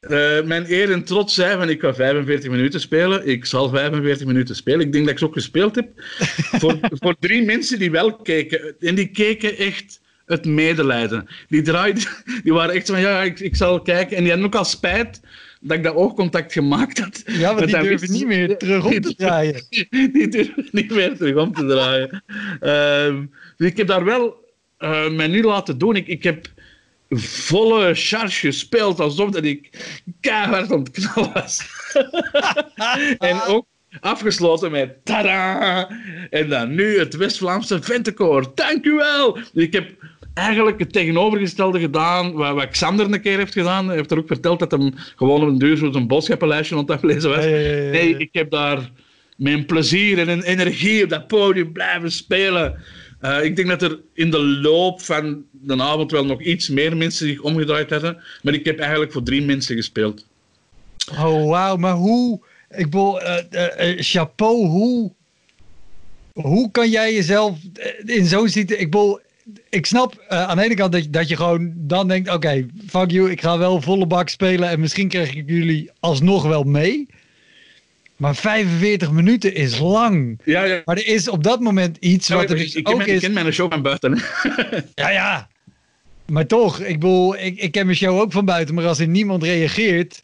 [0.00, 3.26] Eh, mijn eer en trots zei van ik ga 45 minuten spelen.
[3.26, 4.80] Ik zal 45 minuten spelen.
[4.80, 5.88] Ik denk dat ik ze ook gespeeld heb.
[5.96, 8.74] voor, voor drie mensen die wel keken.
[8.80, 9.99] En die keken echt
[10.30, 11.28] het medelijden.
[11.48, 12.02] Die draaiden,
[12.44, 14.16] die waren echt van ja, ik, ik zal kijken.
[14.16, 15.20] En die hadden ook al spijt
[15.60, 17.22] dat ik dat oogcontact gemaakt had.
[17.26, 19.62] Ja, want die durven niet meer terug om te draaien.
[19.90, 22.22] Die durven niet meer terug om te draaien.
[23.56, 25.96] Dus ik heb daar wel eh mij nu laten doen.
[25.96, 26.46] Ik, ik heb
[27.18, 29.70] volle charge gespeeld, alsof dat ik
[30.20, 31.66] keihard aan het knallen was.
[33.18, 33.66] en ook
[34.00, 35.90] afgesloten met tada!
[36.30, 38.52] En dan nu het West-Vlaamse Ventekoor.
[38.54, 39.32] Dank u wel!
[39.32, 39.90] Dus ik heb
[40.34, 43.86] eigenlijk het tegenovergestelde gedaan wat, wat Xander een keer heeft gedaan.
[43.86, 46.90] Hij heeft er ook verteld dat hij gewoon op een duur zo'n boodschappenlijstje aan het
[46.90, 47.44] aflezen was.
[47.44, 48.90] Nee, ik heb daar
[49.36, 52.82] mijn plezier en een energie op dat podium blijven spelen.
[53.20, 56.96] Eh, ik denk dat er in de loop van de avond wel nog iets meer
[56.96, 58.22] mensen zich omgedraaid hadden.
[58.42, 60.26] Maar ik heb eigenlijk voor drie mensen gespeeld.
[61.10, 61.76] Oh, wauw.
[61.76, 62.48] Maar hoe...
[62.70, 65.12] Ik bedoel, eh, chapeau, hoe...
[66.32, 67.58] Hoe kan jij jezelf
[68.04, 68.84] in zo'n situatie...
[68.84, 69.20] Ik bedoel,
[69.70, 72.30] ik snap eh, aan de ene kant dat, je- dat je gewoon dan denkt...
[72.32, 74.68] Oké, fuck you, ik ga wel volle bak spelen...
[74.68, 77.06] en misschien krijg ik jullie alsnog wel mee.
[78.16, 80.38] Maar 45 minuten is lang.
[80.44, 80.82] Ja, ja.
[80.84, 82.92] Maar er is op dat moment iets Ja, wat ik, er ik, dus ik ken
[82.92, 83.22] ook mijn, ik is...
[83.22, 84.18] ken mijn show van buiten.
[84.94, 85.48] Ja, ja.
[86.26, 89.08] Maar toch, ik bedoel, ik, ik ken mijn show ook van buiten, maar als er
[89.08, 90.22] niemand reageert,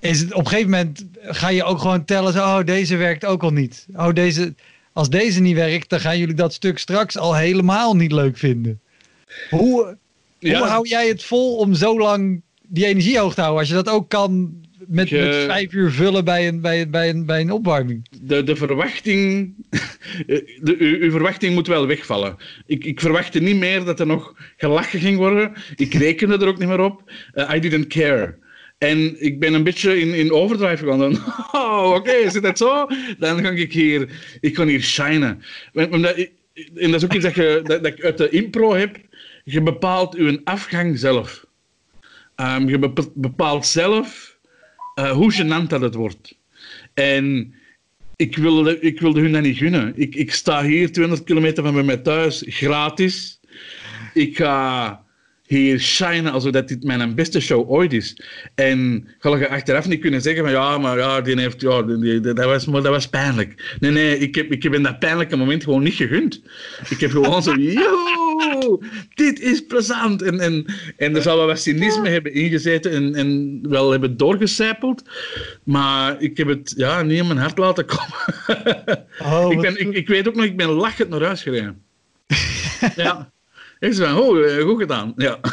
[0.00, 3.24] is het op een gegeven moment ga je ook gewoon tellen, zo, oh, deze werkt
[3.24, 3.86] ook al niet.
[3.96, 4.54] Oh, deze,
[4.92, 8.80] als deze niet werkt, dan gaan jullie dat stuk straks al helemaal niet leuk vinden.
[9.50, 9.96] Hoe,
[10.38, 10.58] Ja.
[10.58, 13.60] hoe hou jij het vol om zo lang die energie hoog te houden?
[13.60, 14.54] Als je dat ook kan
[14.86, 18.06] met, Je- met vijf uur vullen bij een, bij, een- bij, een, bij een opwarming.
[18.22, 19.54] de, de verwachting.
[20.62, 22.36] De, uw, uw verwachting moet wel wegvallen.
[22.66, 25.52] Ik, ik verwachtte niet meer dat er nog gelachen ging worden.
[25.76, 27.12] Ik rekende er ook niet meer op.
[27.32, 28.38] Eh, I didn't care.
[28.80, 31.18] En ik ben een beetje in, in overdrive gegaan.
[31.60, 32.86] Oh, oké, zit dat zo?
[33.18, 34.08] Dan ga ik hier,
[34.40, 35.42] ik kan hier shinen.
[35.72, 36.00] En
[36.90, 38.96] dat is ook iets dat, je, dat, ik uit de impro heb.
[39.44, 41.46] Je bepaalt je afgang zelf.
[42.34, 44.36] Ehm, je bepa- bepaalt zelf
[44.94, 46.36] eh, hoe gênant dat het wordt.
[46.94, 47.54] En
[48.16, 49.92] ik wilde, ik wilde hun dat niet gunnen.
[49.96, 53.40] Ik, ik sta hier 200 kilometer van bij mij thuis, gratis.
[54.14, 55.04] Ik ga
[55.50, 58.16] hier shinen alsof dat dit mijn beste show ooit is.
[58.54, 62.20] En ga je achteraf niet kunnen zeggen van ja, maar ja, die heeft, ja, die,
[62.20, 63.76] dat, was, maar dat was pijnlijk.
[63.80, 66.42] Nee, nee, ik heb, ik heb in dat pijnlijke moment gewoon niet gegund.
[66.88, 68.82] Ik heb gewoon zo, yo,
[69.14, 70.22] dit is plezant.
[70.22, 70.64] En, en,
[70.96, 75.02] en er zal wel wat cynisme hebben ingezeten en, en wel hebben doorgecijpeld.
[75.64, 79.06] Maar ik heb het ja, niet in mijn hart laten komen.
[79.18, 81.82] Oh, ik, ben, ik, ik weet ook nog, ik ben lachend naar huis gereden.
[82.96, 83.32] ja.
[83.80, 85.12] Ik zei van, oh, eh, goed gedaan.
[85.16, 85.40] Ja.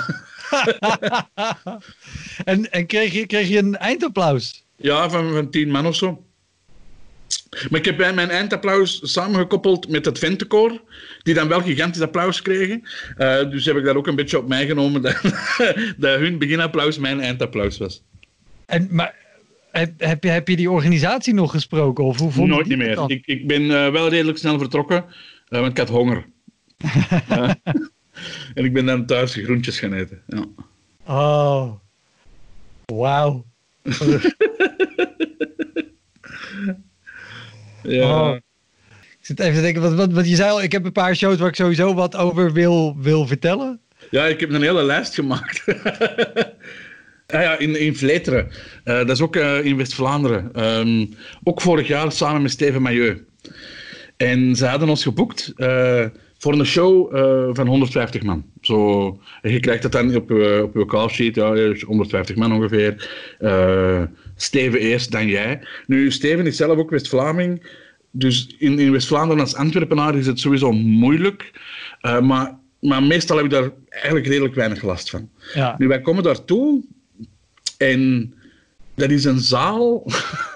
[2.45, 4.65] En, en kreeg, je, kreeg je een eindapplaus?
[4.75, 6.25] Ja, van, van tien man of zo.
[7.69, 10.81] Maar ik heb bij mijn eindapplaus samengekoppeld met het Ventekoor,
[11.23, 12.83] die dan wel gigantisch applaus kregen.
[13.17, 15.21] Eh, dus heb ik daar ook een beetje op mij genomen dat,
[15.97, 18.03] dat hun beginapplaus mijn eindapplaus was.
[18.65, 19.15] En, maar
[19.71, 22.03] heb, heb, je, heb je die organisatie nog gesproken?
[22.03, 23.03] Of hoe vond Nooit meer.
[23.07, 25.05] Ik, ik ben eh, wel redelijk snel vertrokken,
[25.49, 26.25] eh, want ik had honger.
[28.53, 30.21] En ik ben dan thuis groentjes gaan eten.
[30.27, 30.45] Ja.
[31.05, 31.73] Oh,
[32.85, 33.45] wauw.
[37.87, 38.29] Ja.
[38.29, 38.35] Oh.
[39.19, 41.47] Ik zit even te denken, wat je zei al, ik heb een paar shows waar
[41.47, 43.81] ik sowieso wat over wil, wil vertellen.
[44.09, 45.63] Ja, ik heb een hele lijst gemaakt.
[47.27, 48.49] Ah ja, in, in Vleteren.
[48.83, 50.49] Eh, dat is ook eh, in West-Vlaanderen.
[50.53, 51.05] Ehm,
[51.43, 53.25] ook vorig jaar samen met Steven Mailleu.
[54.17, 56.05] En ze hadden ons geboekt eh,
[56.37, 58.45] voor een show eh, van 150 man.
[58.61, 59.07] Zo,
[59.41, 62.53] en je krijgt dat dan op je, op je callsheet, ja, er is 150 man
[62.53, 63.09] ongeveer.
[63.39, 64.03] Eh,
[64.35, 65.59] Steven eerst, dan jij.
[65.85, 67.67] Nu, Steven is zelf ook West-Vlaming.
[68.11, 71.51] Dus in, in West-Vlaanderen als Antwerpenaar is het sowieso moeilijk.
[72.01, 75.29] Eh, maar, maar meestal heb ik daar eigenlijk redelijk weinig last van.
[75.53, 75.75] Ja.
[75.77, 76.83] Nu, wij komen daartoe
[77.77, 78.33] en
[78.95, 80.03] dat is een zaal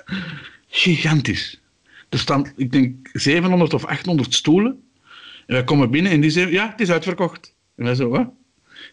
[0.68, 1.62] gigantisch.
[2.10, 4.80] Er staan, ik denk, 700 of 800 stoelen.
[5.48, 7.56] En wij komen binnen en die zeggen, ja, het is uitverkocht.
[7.76, 8.30] En wij zo, wat?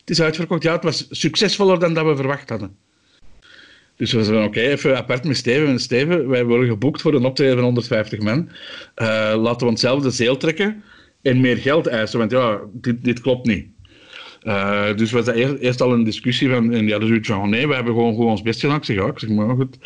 [0.01, 0.63] Het is uitverkocht.
[0.63, 2.77] Ja, het was succesvoller dan dat we verwacht hadden.
[3.97, 5.69] Dus we zeiden, oké, even apart met Steven.
[5.69, 8.51] En Steven, wij worden geboekt voor een optreden van 150 man.
[8.95, 10.83] Eh, laten we onszelf de zeel trekken
[11.23, 13.67] en meer geld eisen, want ja, dit, dit klopt niet.
[14.49, 17.51] Uh, dus was dat eerst, eerst, al een discussie van, en die hadden zoiets van,
[17.51, 18.77] nee, we hebben gewoon, gewoon ons best gedaan.
[18.77, 19.79] Ik zeg, ja, ik zeg, maar goed.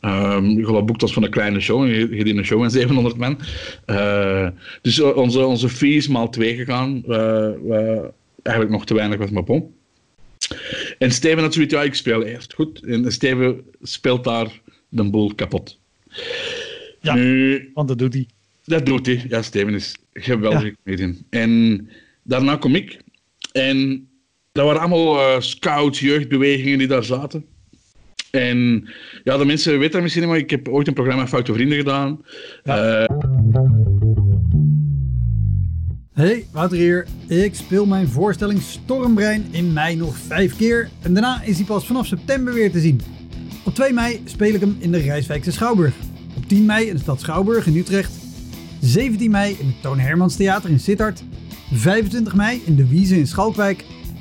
[0.00, 3.16] Um, je geloof boekt ons van een kleine show, je, je een show met 700
[3.16, 3.38] man.
[3.86, 4.48] Uh,
[4.82, 8.04] dus onze, onze fee is maal twee gegaan, uh,
[8.42, 9.74] eigenlijk nog te weinig was, maar bom.
[10.98, 12.84] En Steven had zoiets, ja, ik speel eerst, goed.
[12.84, 15.78] En Steven speelt daar de boel kapot.
[17.00, 18.26] Ja, nu, want dat doet hij.
[18.64, 19.24] Dat doet hij.
[19.28, 20.72] Ja, Steven is geweldig ja.
[20.84, 21.16] comedian.
[21.30, 21.88] En
[22.22, 22.98] daarna kom ik.
[23.52, 24.08] En
[24.52, 27.44] dat waren allemaal uh, scouts, jeugdbewegingen die daar zaten.
[28.30, 28.88] En
[29.24, 31.78] ja, de mensen weten dat misschien niet, maar ik heb ooit een programma Foute Vrienden
[31.78, 32.24] gedaan.
[32.62, 33.00] Ja.
[33.00, 33.08] Uh...
[36.12, 37.06] Hey, Wouter hier.
[37.28, 40.88] Ik speel mijn voorstelling Stormbrein in mei nog vijf keer.
[41.02, 43.00] En daarna is hij pas vanaf september weer te zien.
[43.64, 45.94] Op 2 mei speel ik hem in de Rijswijkse Schouwburg.
[46.36, 48.12] Op 10 mei in de stad Schouwburg in Utrecht.
[48.80, 51.22] 17 mei in het Toon Hermans Theater in Sittard.
[51.72, 53.84] 25 mei in de Wiese in Schalkwijk.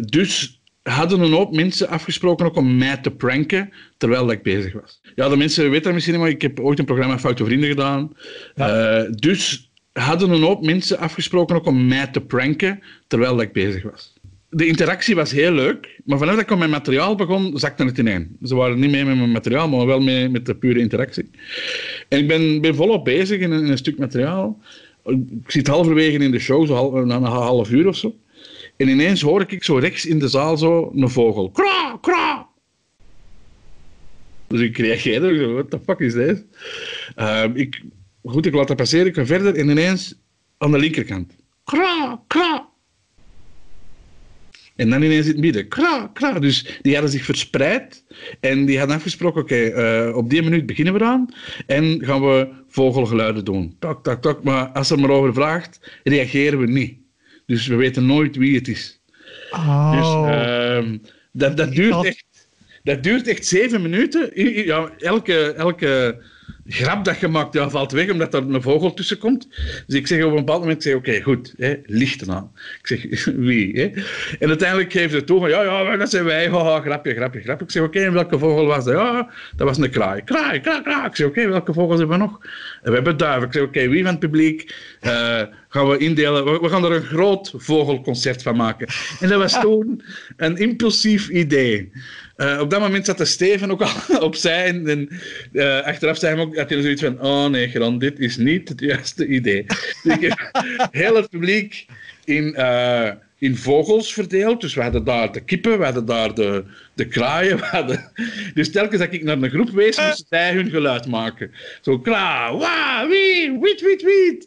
[0.00, 5.00] Dus hadden een hoop mensen afgesproken ook om mij te pranken terwijl ik bezig was.
[5.14, 7.68] Ja, de mensen weten dat misschien niet, maar ik heb ooit een programma Foute Vrienden
[7.68, 8.12] gedaan.
[8.54, 9.02] Ja.
[9.02, 13.82] Uh, dus hadden een hoop mensen afgesproken ook om mij te pranken terwijl ik bezig
[13.82, 14.12] was.
[14.48, 17.98] De interactie was heel leuk, maar vanaf dat ik met mijn materiaal begon, zakte het
[17.98, 18.36] ineen.
[18.42, 21.30] Ze waren niet mee met mijn materiaal, maar wel mee met de pure interactie.
[22.08, 24.60] En ik ben, ben volop bezig in een, in een stuk materiaal.
[25.04, 28.14] Ik zit halverwege in de show, zo half, na een half uur of zo.
[28.82, 31.50] En ineens hoor ik zo rechts in de zaal zo een vogel.
[31.50, 32.48] Kra, kra.
[34.48, 36.44] Dus ik reageer, what the fuck is dit?
[37.16, 37.82] Uh, ik,
[38.22, 40.14] goed, ik laat dat passeren, ik ga verder en ineens
[40.58, 41.36] aan de linkerkant.
[41.64, 42.68] Kra, kra.
[44.76, 45.68] En dan ineens in het midden.
[45.68, 46.38] Kra, kra.
[46.38, 48.04] Dus die hadden zich verspreid.
[48.40, 51.28] En die hadden afgesproken, oké, uh, op die minuut beginnen we aan.
[51.66, 53.76] En gaan we vogelgeluiden doen.
[53.78, 54.42] Tak, tak, tak.
[54.42, 57.01] Maar als er maar over vraagt, reageren we niet.
[57.46, 59.00] Dus we weten nooit wie het is.
[59.50, 59.92] Oh.
[59.92, 60.98] Dus uh,
[61.32, 62.24] dat, dat, duurt echt,
[62.82, 64.30] dat duurt echt zeven minuten.
[64.64, 66.22] Ja, elke, elke
[66.66, 69.48] grap dat je maakt, ja, valt weg omdat er een vogel tussen komt.
[69.86, 72.50] Dus ik zeg op een bepaald moment, zeg, oké, goed, hè, lichten aan.
[72.82, 73.80] Ik zeg, wie?
[73.80, 73.90] Hè?
[74.38, 76.48] En uiteindelijk geeft het toe van, ja, ja, dat zijn wij.
[76.48, 77.64] Haha, grapje, grapje, grapje.
[77.64, 78.94] Ik zeg, oké, en welke vogel was dat?
[78.94, 80.22] Ja, dat was een kraai.
[80.24, 81.06] Kraai, kraai, kraai.
[81.06, 82.38] Ik zeg, oké, welke vogels hebben we nog?
[82.82, 83.46] En we hebben duiven.
[83.46, 86.44] Ik zeg, oké, wie van het publiek uh, gaan we indelen?
[86.44, 88.88] We, we, gaan er een groot vogelconcert van maken.
[89.20, 90.02] En dat was toen
[90.36, 91.90] een impulsief idee.
[92.36, 94.64] Uh, op dat moment zat de Steven ook al opzij.
[94.64, 95.08] En, en
[95.52, 98.68] uh, achteraf zei hij ook, had hij zoiets van: Oh nee, Gran, dit is niet
[98.68, 99.66] het juiste idee.
[100.02, 100.50] dus ik heb
[100.90, 101.86] heel het publiek
[102.24, 104.60] in, uh, in vogels verdeeld.
[104.60, 106.64] Dus we hadden daar de kippen, we hadden daar de,
[106.94, 107.56] de kraaien.
[107.62, 108.12] We hadden...
[108.54, 111.50] Dus telkens dat ik naar een groep wees, moesten zij hun geluid maken.
[111.80, 114.46] Zo kla, wa, wie, wiet, wiet, wiet.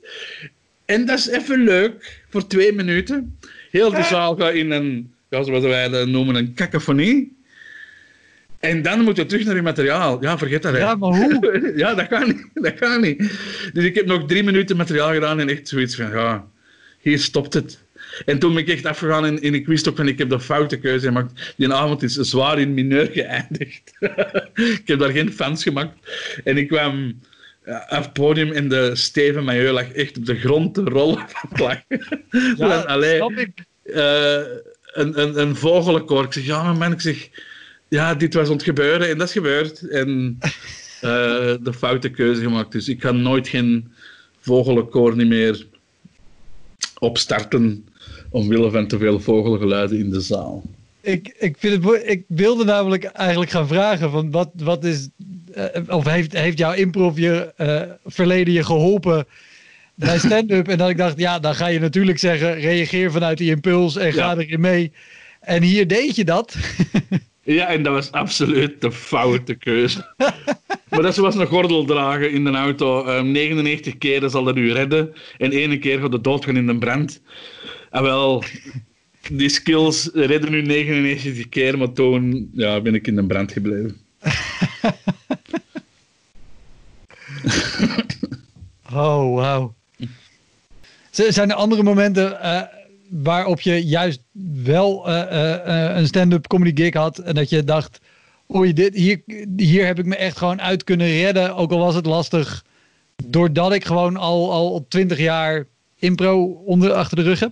[0.86, 3.38] En dat is even leuk voor twee minuten.
[3.72, 7.35] Heel de zaal gaat in een, ja, zoals wij dat noemen, een cacophonie.
[8.66, 10.22] En dan moet je terug naar je materiaal.
[10.22, 10.78] Ja, vergeet dat.
[10.78, 11.72] Ja, maar hoe?
[11.76, 12.50] ja, dat kan niet.
[12.54, 13.18] Dat kan niet.
[13.74, 16.48] Dus ik heb nog drie minuten materiaal gedaan en echt zoiets van, ja,
[17.00, 17.84] hier stopt het.
[18.26, 20.40] En toen ben ik echt afgegaan en, en ik wist ook van, ik heb de
[20.40, 21.54] foute keuze gemaakt.
[21.58, 23.92] Die avond is zwaar in mineur geëindigd.
[24.82, 25.98] ik heb daar geen fans gemaakt.
[26.44, 27.20] En ik kwam
[27.66, 31.50] af het podium en de Steven Majeur lag echt op de grond te rollen van
[31.66, 32.06] lachen.
[32.58, 33.64] Ja, allee, snap ik.
[33.84, 34.34] Uh,
[34.86, 36.24] een, een, een vogelkoor.
[36.24, 37.30] Ik zeg, ja, maar man, ik zeg
[37.88, 39.90] ja, dit was ontgebeuren en dat is gebeurd.
[39.90, 40.50] En uh,
[41.68, 42.72] de foute keuze gemaakt.
[42.72, 43.92] Dus ik kan nooit geen
[44.40, 45.66] vogelenkoor niet meer
[47.00, 47.88] opstarten
[48.30, 50.64] omwille van te veel vogelgeluiden in de zaal.
[51.02, 55.10] Ik, ik, vind het, ik wilde namelijk eigenlijk gaan vragen: van wat, wat is.
[55.58, 59.26] Uh, of heeft, heeft jouw improv je uh, verleden je geholpen
[59.96, 60.68] bij stand-up?
[60.68, 64.14] en dat ik dacht: ja, dan ga je natuurlijk zeggen: reageer vanuit die impuls en
[64.14, 64.38] ga ja.
[64.38, 64.92] erin mee.
[65.40, 66.56] En hier deed je dat.
[67.46, 70.14] Ja, en dat was absoluut de foute keuze.
[70.90, 73.08] maar dat was een gordel dragen in de auto.
[73.08, 75.14] Um, 99 keer zal dat u redden.
[75.38, 77.22] En één keer gaat de dood gaan in de brand.
[77.92, 78.44] En wel,
[79.32, 83.98] die skills redden nu 99 keer, maar toen ja, ben ik in de brand gebleven.
[88.94, 89.76] oh, wauw.
[91.10, 92.32] Zijn er andere momenten...
[92.32, 92.62] Uh,
[93.10, 94.22] waarop je juist
[94.64, 98.00] wel uh, een stand-up comedy gig had en dat je dacht,
[98.56, 99.22] oei, dit, hier,
[99.56, 102.66] hier heb ik me echt gewoon uit kunnen redden, ook al was het lastig,
[103.26, 105.66] doordat ik gewoon al, al 20 jaar
[106.00, 107.52] impro onder, achter de rug heb?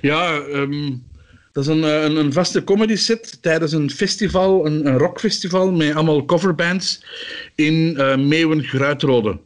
[0.00, 1.06] Ja, um,
[1.52, 5.94] dat is een, een, een, vaste comedy set tijdens een festival, een, een rockfestival met
[5.94, 7.04] allemaal coverbands
[7.54, 9.38] in uh, Meeuwen-Gruitrode.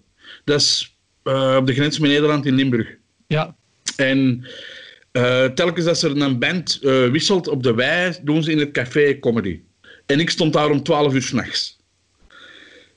[0.45, 2.97] Dat is uh, op de grens met Nederland in Limburg.
[3.27, 3.55] Ja.
[3.97, 4.47] En
[5.13, 8.71] uh, telkens als er een band uh, wisselt op de wei, doen ze in het
[8.71, 9.61] café comedy.
[10.07, 11.81] En ik stond daar om 12 uur s'nachts.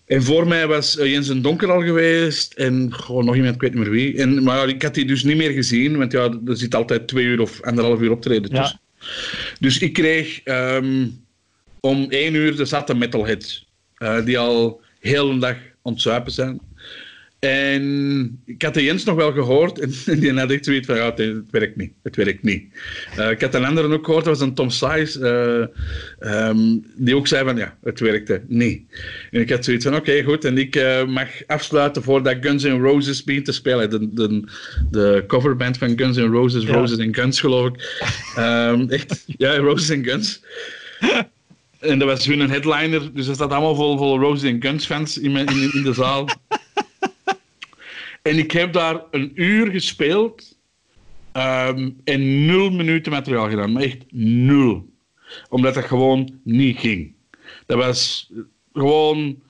[0.05, 3.61] En voor mij was uh, Jens en Donker al geweest en gewoon nog iemand, ik
[3.61, 4.18] weet niet meer wie.
[4.18, 7.26] En, maar ik had die dus niet meer gezien, want ja, er zit altijd twee
[7.26, 8.80] uur of anderhalf uur optreden tussen.
[8.99, 9.07] Ja.
[9.59, 11.24] Dus ik kreeg um,
[11.80, 13.68] om één uur de zatte metalheads,
[14.24, 16.59] die al heel een dag ontzuipen zijn.
[17.45, 21.13] En ik had de Jens nog wel gehoord en, die had echt zoiets van, ja,
[21.15, 22.63] het, werkt niet, het werkt niet.
[23.19, 25.19] Uh, ik had een andere ook gehoord, dat was een Tom Size,
[26.21, 28.81] uh, um, die ook zei van, ja, het werkte niet.
[29.31, 32.63] En ik had zoiets van, oké, okay, goed, en ik uh, mag afsluiten voordat Guns
[32.63, 33.89] N' Roses begint te spelen.
[33.89, 34.43] De, de,
[34.91, 36.73] de coverband van Guns N' Roses, ja.
[36.73, 38.03] Roses and Guns, geloof ik.
[38.37, 40.41] Um, echt, ja, Roses and Guns.
[41.79, 45.17] En dat was hun headliner, dus er staat allemaal vol, vol Roses and Guns fans
[45.17, 46.29] in, in, in de zaal.
[48.21, 50.57] En ik heb daar een uur gespeeld
[51.33, 53.71] um, en nul minuten materiaal gedaan.
[53.71, 54.89] Maar echt nul.
[55.49, 57.13] Omdat dat gewoon niet ging.
[57.65, 58.31] Dat was
[58.73, 59.43] gewoon...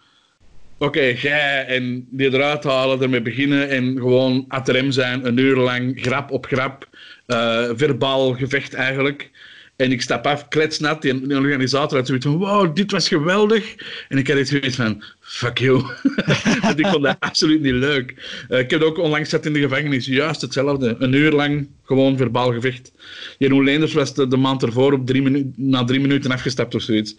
[0.77, 5.55] Oké, okay, jij en die eruit halen, ermee beginnen en gewoon at zijn, een uur
[5.55, 6.89] lang, grap op grap,
[7.27, 9.31] uh, verbaal gevecht eigenlijk.
[9.75, 11.01] En ik stap af, kletsnat.
[11.01, 13.75] Die, die organisator had zoiets van, wow, dit was geweldig.
[14.09, 15.83] En ik had iets zoiets van, fuck you.
[16.61, 18.13] Want ik vond dat absoluut niet leuk.
[18.49, 20.95] Uh, ik heb ook onlangs zat in de gevangenis, juist hetzelfde.
[20.99, 22.91] Een uur lang gewoon verbaal gevecht.
[23.37, 26.81] Jeroen Leenders was de, de maand ervoor op drie minu na drie minuten afgestapt of
[26.81, 27.15] zoiets.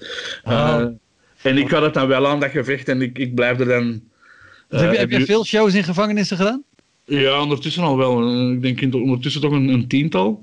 [0.49, 0.85] Uh,
[1.43, 2.89] en ik had het dan wel aan, dat gevecht.
[2.89, 4.01] En ik, ik blijf er dan...
[4.71, 6.63] Uh, heb je, heb je veel shows in gevangenissen gedaan?
[7.05, 8.51] Ja, ondertussen al wel.
[8.53, 10.43] Ik denk ondertussen toch een, een tiental.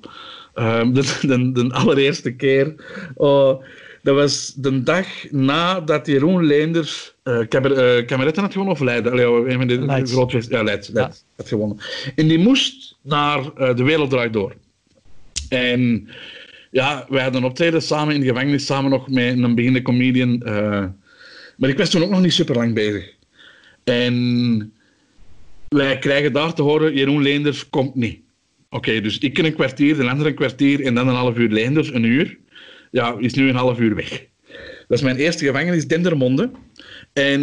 [0.56, 2.76] Um, de, de, de, allereerste keer.
[3.16, 3.64] Oh,
[4.02, 9.12] dat was de dag nadat Jeroen Leenders uh, kamer, uh, kameretten had gewonnen, of Leiden.
[9.12, 9.74] Allee, een van de
[10.50, 11.12] ja, Leid, ja.
[11.36, 11.78] had gewonnen.
[12.16, 14.54] En die moest naar uh, De Wereld Draait Door.
[15.50, 16.10] En
[16.72, 20.38] ja, wij hadden optreden samen in de gevangenis, samen nog met een beginnende comedian.
[21.58, 23.14] maar ik was toen ook nog niet super lang bezig.
[23.84, 24.74] En
[25.70, 28.23] wij krijgen daar te horen, Jeroen Leenders komt niet.
[28.74, 31.94] Oké, dus ik een kwartier, de andere een kwartier en dan een half uur Leenders,
[31.94, 32.38] een uur.
[32.92, 34.26] Ja, is nu een half uur weg.
[34.88, 36.52] Dat is mijn eerste gevangenis, Dendermonde.
[37.14, 37.42] En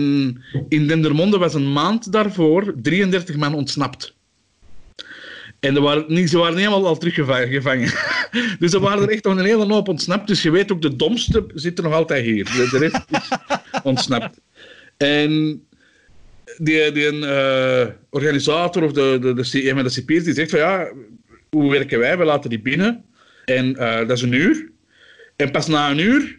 [0.68, 4.14] in Dendermonde was een maand daarvoor 33 man ontsnapt.
[5.60, 7.92] En er waren niet, ze waren helemaal al teruggevangen.
[8.58, 10.26] dus er waren er echt nog een hele hoop ontsnapt.
[10.26, 12.44] Dus je weet ook, de domste zit er nog altijd hier.
[12.44, 13.28] De, rest is
[13.82, 14.40] ontsnapt.
[14.96, 15.62] En
[16.58, 20.92] die, die uh, organisator of de, de, de, een de cipiers die zegt van ja,
[21.50, 22.18] hoe werken wij?
[22.18, 23.04] We laten die binnen.
[23.44, 24.70] En uh, dat is een uur.
[25.36, 26.38] En pas na een uur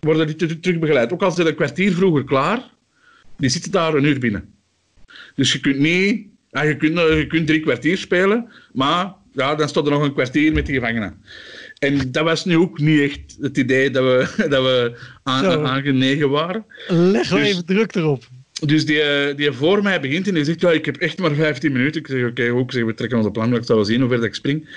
[0.00, 1.12] worden die terug begeleid.
[1.12, 2.70] Ook al ze een kwartier vroeger klaar,
[3.36, 4.54] die zitten daar een uur binnen.
[5.34, 6.26] Dus je kunt niet...
[6.50, 10.12] Ja, je, kunt, je kunt drie kwartier spelen, maar ja, dan stond er nog een
[10.12, 11.22] kwartier met die gevangenen.
[11.78, 16.30] En dat was nu ook niet echt het idee dat we, dat we aan, aangenegen
[16.30, 16.64] waren.
[16.88, 18.24] Leg dus, even druk erop.
[18.66, 21.72] Dus die, die voor mij begint en die zegt, ja, ik heb echt maar 15
[21.72, 22.00] minuten.
[22.00, 24.68] Ik zeg, oké, we trekken onze plan, ik zal wel zien hoe ver ik spring.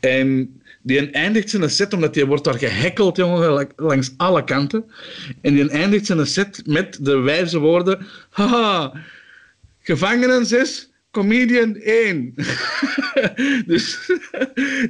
[0.00, 4.84] En die eindigt zijn set, omdat die wordt daar gehackeld jongen, langs alle kanten.
[5.40, 8.92] En die eindigt zijn set met de wijze woorden, haha,
[9.80, 12.34] gevangenen 6, comedian 1.
[13.66, 14.10] dus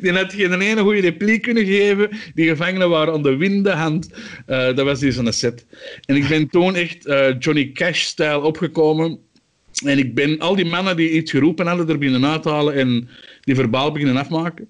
[0.01, 2.09] die had geen ene goede repliek kunnen geven.
[2.35, 4.11] Die gevangenen waren aan de winde hand.
[4.47, 5.67] Uh, dat was die zijn set.
[6.05, 9.19] En ik ben toen echt uh, Johnny Cash-stijl opgekomen.
[9.85, 13.09] En ik ben al die mannen die iets geroepen hadden er binnen uithalen en
[13.41, 14.69] die verbaal beginnen afmaken.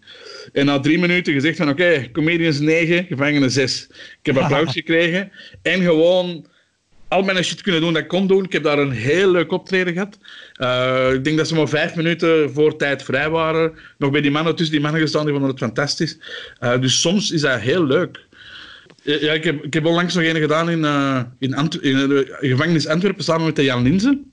[0.53, 3.87] En na drie minuten gezegd van oké, okay, comedians 9, gevangenen 6.
[3.91, 5.31] Ik heb applaus gekregen
[5.63, 6.47] en gewoon
[7.09, 8.45] al mijn shit kunnen doen dat ik kon doen.
[8.45, 10.19] Ik heb daar een heel leuk optreden gehad.
[10.61, 13.73] Uh, ik denk dat ze maar vijf minuten voor tijd vrij waren.
[13.99, 16.19] Nog bij die mannen tussen die mannen gestaan, die vonden het fantastisch.
[16.61, 18.27] Uh, dus soms is dat heel leuk.
[19.03, 20.85] Ja, ik heb, ik heb onlangs nog een gedaan in,
[21.39, 24.33] in, Ant in de gevangenis Antwerpen samen met de Jan Linzen.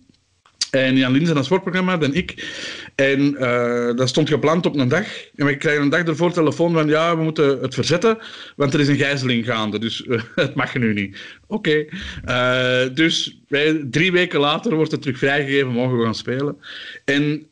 [0.71, 2.53] En Jan Linzen als sportprogramma, en ik.
[2.95, 5.05] En uh, dat stond gepland op een dag.
[5.35, 8.17] En we krijgen een dag ervoor telefoon van ja, we moeten het verzetten,
[8.55, 9.79] want er is een gijzeling gaande.
[9.79, 11.17] Dus uh, het mag nu niet.
[11.47, 11.87] Oké.
[12.25, 12.87] Okay.
[12.87, 16.57] Uh, dus wij, drie weken later wordt het terug vrijgegeven, mogen we gaan spelen.
[17.05, 17.45] En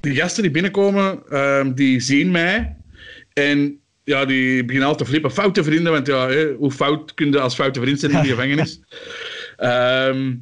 [0.00, 1.22] die gasten die binnenkomen,
[1.74, 2.76] die zien mij.
[3.32, 5.30] En ja, die beginnen al te flippen.
[5.30, 8.28] Foute vrienden, want ja, hè, hoe fout kun je als foute vriend zijn in de
[8.34, 8.80] gevangenis?
[9.56, 10.32] Ehm,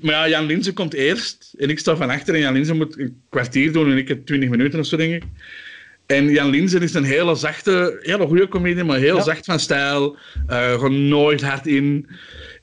[0.00, 2.98] maar ja, Jan Linzen komt eerst en ik sta van achter en Jan Linzen moet
[2.98, 5.22] een kwartier doen en ik heb twintig minuten of zo, denk ik.
[6.06, 9.22] En Jan Linzen is een hele zachte, hele goede comedie, maar heel Ja.
[9.22, 10.16] zacht van stijl.
[10.46, 12.06] eh gewoon nooit hard in.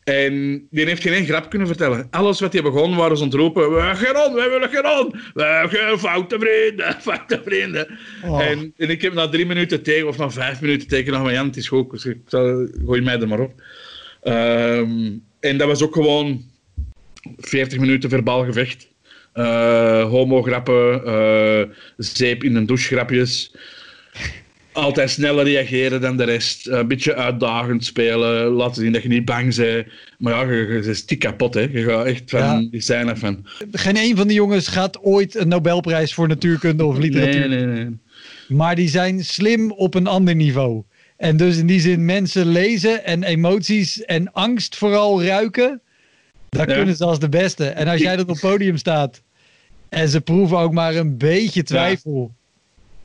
[0.04, 2.08] En die heeft geen één grap kunnen vertellen.
[2.10, 3.74] Alles wat hij begon waren ze ontroepen.
[3.74, 5.12] We gaan wij willen gaan on.
[5.34, 7.88] We gaan foute vrienden, foute vrienden.
[8.26, 8.42] Oh.
[8.46, 11.34] En, en ik heb na drie minuten tegen, of na vijf minuten tegen, nog maar
[11.34, 11.92] Jan, het is goed.
[11.92, 12.18] Dus ik
[12.86, 13.62] gooi mij er maar op.
[14.22, 16.44] Ehm, en dat was ook gewoon
[17.38, 18.88] 40 minuten verbaal gevecht.
[19.34, 23.52] Eh homo-grappen, eh, zeep in de douche-grapjes.
[24.72, 26.68] Altijd sneller reageren dan de rest.
[26.68, 28.52] Een beetje uitdagend spelen.
[28.52, 29.88] Laten zien dat je niet bang bent.
[30.18, 31.54] Maar ja, je, je, is tik kapot.
[31.54, 31.68] Hè.
[31.72, 32.68] Je gaat echt van Ja.
[32.72, 33.46] die zijn af van.
[33.72, 37.50] Geen een van die jongens gaat ooit een Nobelprijs voor natuurkunde of literatuur.
[37.50, 37.98] Nee, nee, nee.
[38.48, 40.84] Maar die zijn slim op een ander niveau.
[41.18, 45.82] En dus in die zin mensen lezen en emoties en angst vooral ruiken.
[46.50, 46.76] Dat Ja.
[46.76, 47.66] kunnen ze als de beste.
[47.66, 49.22] En als jij dan op het podium staat
[49.90, 52.34] en ze proeven ook maar een beetje twijfel,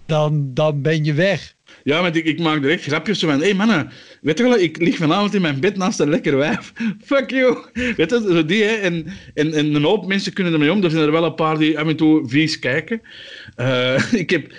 [0.06, 1.54] dan, dan ben je weg.
[1.82, 3.38] Ja, want ik, ik maak direct grapjes zo van...
[3.38, 3.90] Hé hey mannen,
[4.20, 6.72] weet je wel, ik lig vanavond in mijn bed naast een lekker wijf.
[7.04, 7.58] Fuck you.
[7.72, 8.72] Weet je, zo die, hè.
[8.74, 10.84] En, en, en een hoop mensen kunnen ermee om.
[10.84, 13.00] Er zijn er wel een paar die af en toe vies kijken.
[13.54, 14.52] Eh, ik heb...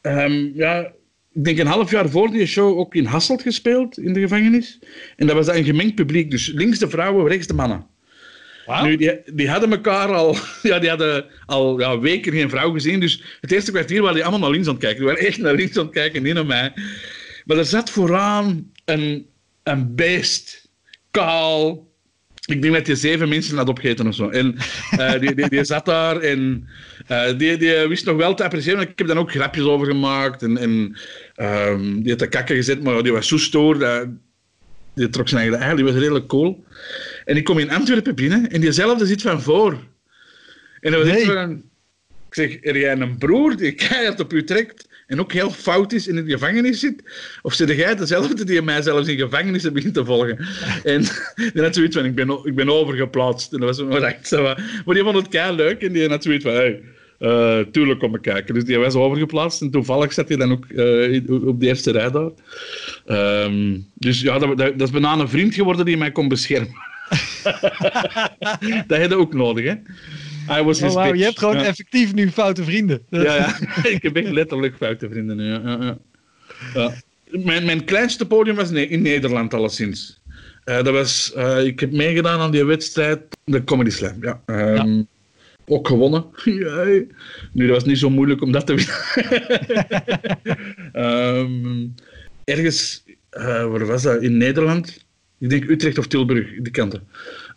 [0.00, 0.92] ehm, ja,
[1.32, 4.78] ik denk een half jaar voor die show ook in Hasselt gespeeld, in de gevangenis.
[5.16, 6.30] En dat was een gemengd publiek.
[6.30, 7.86] Dus links de vrouwen, rechts de mannen.
[8.66, 13.00] Die, die hadden elkaar al, ja, die hadden al ja, weken geen vrouw gezien.
[13.00, 14.98] Dus het eerste kwartier waren die allemaal naar links aan het kijken.
[14.98, 16.72] Die waren echt naar links aan het kijken, niet naar mij.
[17.44, 19.26] Maar er zat vooraan een,
[19.62, 20.68] een beest,
[21.10, 21.90] kaal.
[22.46, 24.28] Ik denk dat hij zeven mensen had opgegeten of zo.
[24.28, 24.56] En
[24.90, 26.68] eh, die, die, die zat daar en
[27.06, 28.80] eh, die, die wist nog wel te appreciëren.
[28.80, 30.42] Ik heb daar ook grapjes over gemaakt.
[30.42, 30.96] En, en
[31.34, 34.06] ehm, die had de kakken gezet, maar die was zo stoer.
[34.94, 35.76] Die trok zijn eigen ei.
[35.76, 36.64] Die was redelijk cool.
[37.24, 39.78] En ik kom in Antwerpen binnen en diezelfde zit van voor.
[40.80, 41.24] En echt Nee.
[41.24, 41.62] van...
[42.28, 45.92] Ik zeg, er jij een broer die keihard op u trekt en ook heel fout
[45.92, 47.02] is en in de gevangenis zit?
[47.42, 50.38] Of zit jij dezelfde die mij zelfs in gevangenis begint te volgen?
[50.84, 51.02] En
[51.52, 53.52] die had zoiets van, ik ben, ik ben overgeplaatst.
[53.52, 53.86] En dat was zo
[54.84, 56.82] maar die vond het kei leuk en die had zoiets van, hey,
[57.22, 58.54] eh, tuurlijk kom ik kijken.
[58.54, 62.10] Dus die was overgeplaatst en toevallig zat hij dan ook eh, op de eerste rij
[62.10, 62.30] daar.
[63.06, 66.74] Ehm, dus ja, dat, dat, dat is bijna een vriend geworden die mij kon beschermen.
[68.86, 69.74] dat had je ook nodig, hè?
[70.58, 71.64] I was Oh, je hebt gewoon ja.
[71.64, 73.02] effectief nu foute vrienden.
[73.08, 73.56] Ja, ja.
[73.96, 75.44] ik heb echt letterlijk foute vrienden nu.
[75.44, 75.98] Ja,
[76.74, 76.92] ja.
[77.30, 80.20] Mijn, mijn kleinste podium was in Nederland, alleszins.
[80.64, 81.32] Eh, dat was,
[81.64, 84.16] ik heb meegedaan aan die wedstrijd, de Comedy Slam.
[84.20, 84.42] Ja.
[84.46, 85.02] Ehm,
[85.66, 86.24] Ook gewonnen.
[86.44, 87.06] Jee.
[87.52, 88.94] Nu, dat was niet zo moeilijk om dat te winnen.
[90.92, 91.86] Ehm,
[92.44, 94.22] ergens, eh, waar was dat?
[94.22, 95.04] In Nederland?
[95.38, 97.02] Ik denk Utrecht of Tilburg, die kanten.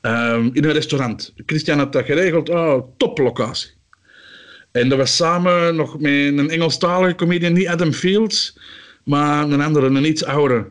[0.01, 1.33] Ehm, in een restaurant.
[1.45, 2.49] Christian had dat geregeld.
[2.49, 3.71] Oh, toplocatie.
[4.71, 8.59] En dat was samen nog met een Engelstalige comedian, niet Adam Fields,
[9.03, 10.67] maar een andere, een iets oudere.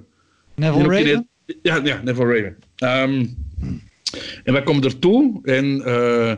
[0.54, 1.28] Neville Raven?
[1.62, 2.56] Ja, ja, Neville Raven.
[2.76, 3.26] Ehm,
[4.44, 6.32] en wij komen ertoe en eh,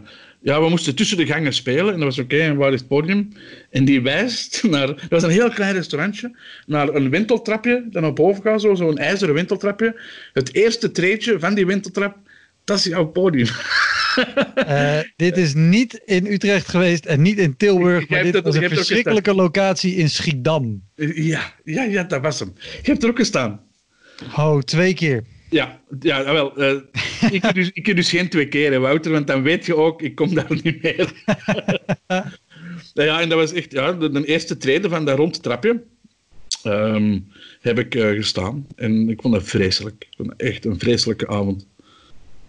[0.46, 2.88] ja, we moesten tussen de gangen spelen en dat was oké, en waar is het
[2.88, 3.28] podium?
[3.70, 6.36] En die wijst naar, dat was een heel klein restaurantje,
[6.66, 10.00] naar een wenteltrapje dat naar boven gaat, zo, zo'n ijzeren wenteltrapje.
[10.32, 12.16] Het eerste treedje van die wenteltrap,
[12.64, 13.48] dat is jouw podium.
[14.54, 18.68] Eh, dit is niet in Utrecht geweest en niet in Tilburg, maar dit was een
[18.68, 20.82] verschrikkelijke locatie in Schiedam.
[21.14, 22.52] ja, ja, ja, dat was hem.
[22.82, 23.60] Je hebt er ook gestaan.
[24.36, 25.24] Oh, twee keer.
[25.50, 26.56] Ja, ja wel.
[26.56, 26.76] eh,
[27.36, 30.02] ik, heb dus, ik dus geen twee keer, hè, Wouter, want dan weet je ook,
[30.02, 31.12] ik kom daar niet meer.
[32.94, 35.82] Ja, en dat was echt ja, de, de eerste treden van dat rond trapje.
[36.62, 37.18] ehm,
[37.60, 38.66] heb ik eh, gestaan.
[38.76, 39.94] En ik vond dat vreselijk.
[40.10, 41.66] Ik vond dat echt een vreselijke avond.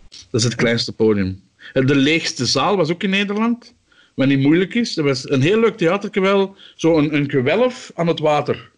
[0.09, 1.41] Dat is het kleinste podium.
[1.73, 3.73] En De leegste zaal was ook in Nederland.
[4.15, 4.93] Wat niet moeilijk is.
[4.93, 6.55] Dat was een heel leuk theatertje wel.
[6.75, 8.69] Zo een, een gewelf aan het water.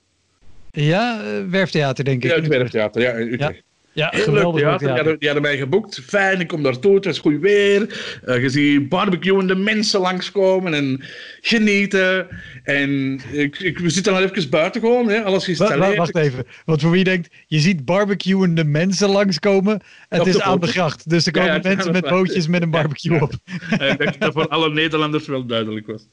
[0.71, 2.29] Ja, eh, Werftheater denk ik.
[2.29, 3.63] Ja, het Werftheater, ja, in Utrecht.
[3.99, 4.77] Ja, Heel leuk geweldig theater.
[4.79, 4.87] theater.
[4.87, 6.01] Die, hadden, die hadden mij geboekt.
[6.07, 6.95] Fijn, ik kom daartoe.
[6.95, 7.81] Het was goed weer.
[8.25, 11.03] Eh, je ziet barbecuende mensen langskomen en
[11.41, 12.27] genieten.
[12.63, 15.09] En ik, ik, we zitten dan even buiten gewoon.
[15.09, 15.97] Hè, alles Wa- wa- geïnstalleerd.
[15.97, 19.81] wacht even, want voor wie denkt, je ziet barbecuende mensen langskomen.
[20.09, 22.61] Het Op is aan de gracht, dus er Ja, komen ja, mensen met bootjes met
[22.61, 23.33] een barbecue op.
[23.69, 26.07] Ik denk dat voor alle Nederlanders wel duidelijk was.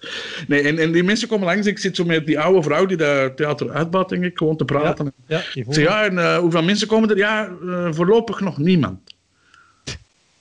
[0.46, 1.66] Nee, en, en die mensen komen langs.
[1.66, 4.64] Ik zit zo met die oude vrouw die dat theater uitbouwt, denk ik, gewoon te
[4.64, 5.12] praten.
[5.26, 7.16] Ja, zeg, ja, en eh, hoeveel mensen komen er?
[7.16, 8.98] Ja, eh, voorlopig nog niemand.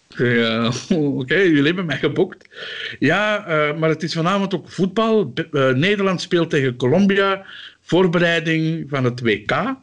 [0.07, 0.71] Zeg, eh,
[1.19, 2.49] Oké, jullie hebben mij geboekt.
[2.99, 3.43] Ja,
[3.79, 5.33] maar het is vanavond ook voetbal.
[5.73, 7.45] Nederland speelt tegen Colombia.
[7.81, 9.75] voorbereiding van het WK.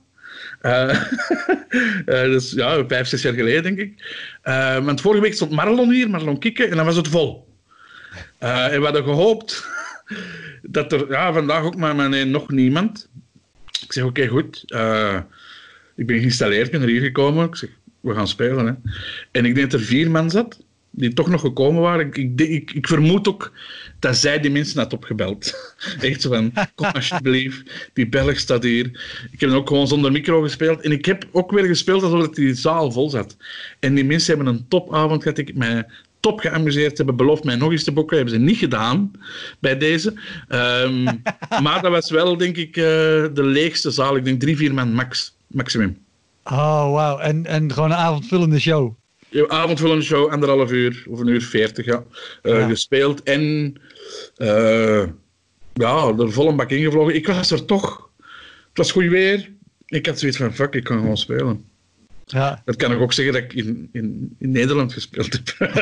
[0.62, 1.04] Uh,
[2.32, 4.20] dus ja, vijf, zes jaar geleden, denk ik.
[4.44, 7.48] Uh, want vorige week stond Marlon hier, Marlon Kikke, en dan was het vol.
[8.38, 9.66] en we hadden gehoopt
[10.62, 13.08] dat er ja, vandaag ook maar, maar nog niemand.
[13.82, 14.62] Ik zeg, oké, goed.
[15.96, 17.46] ik ben geïnstalleerd, ik ben er hier gekomen.
[17.46, 18.66] Ik zeg, we gaan spelen.
[18.66, 18.72] Hè.
[19.30, 20.58] En ik denk dat er vier man zat
[20.92, 22.06] die toch nog gekomen waren.
[22.06, 23.52] Ik, ik, ik, vermoed ook
[24.02, 25.54] dat zij die mensen had opgebeld.
[26.00, 28.86] Echt zo van, kom alsjeblieft, die Belg staat hier.
[29.30, 30.80] Ik heb ook gewoon zonder micro gespeeld.
[30.80, 33.36] En ik heb ook weer gespeeld alsof die zaal vol zat.
[33.78, 35.38] En die mensen hebben een topavond gehad.
[35.38, 35.86] Ik heb mij
[36.20, 36.90] top geamuseerd.
[36.90, 38.16] Ze hebben beloofd mij nog eens te boeken.
[38.16, 39.10] Dat hebben ze niet gedaan
[39.58, 40.14] bij deze.
[40.48, 41.04] Um,
[41.64, 42.84] maar dat was wel, denk ik, uh,
[43.34, 44.16] de leegste zaal.
[44.16, 45.98] Ik denk drie, vier man max, maximum.
[46.44, 47.18] Oh, wauw.
[47.18, 48.94] En, en gewoon een avondvullende show.
[49.32, 52.04] Ja, avondvullende show, anderhalf uur of een uur veertig, ja.
[52.42, 53.74] Uh, Gespeeld en
[54.36, 55.04] uh,
[55.72, 57.14] ja, er vol een bak ingevlogen.
[57.14, 58.10] Ik was er toch.
[58.68, 59.50] Het was goed weer.
[59.86, 61.64] Ik had zoiets van, fuck, ik kan gewoon spelen.
[62.26, 62.62] Ja.
[62.64, 65.54] Dat kan ik ook zeggen dat ik in, in, in Nederland gespeeld heb.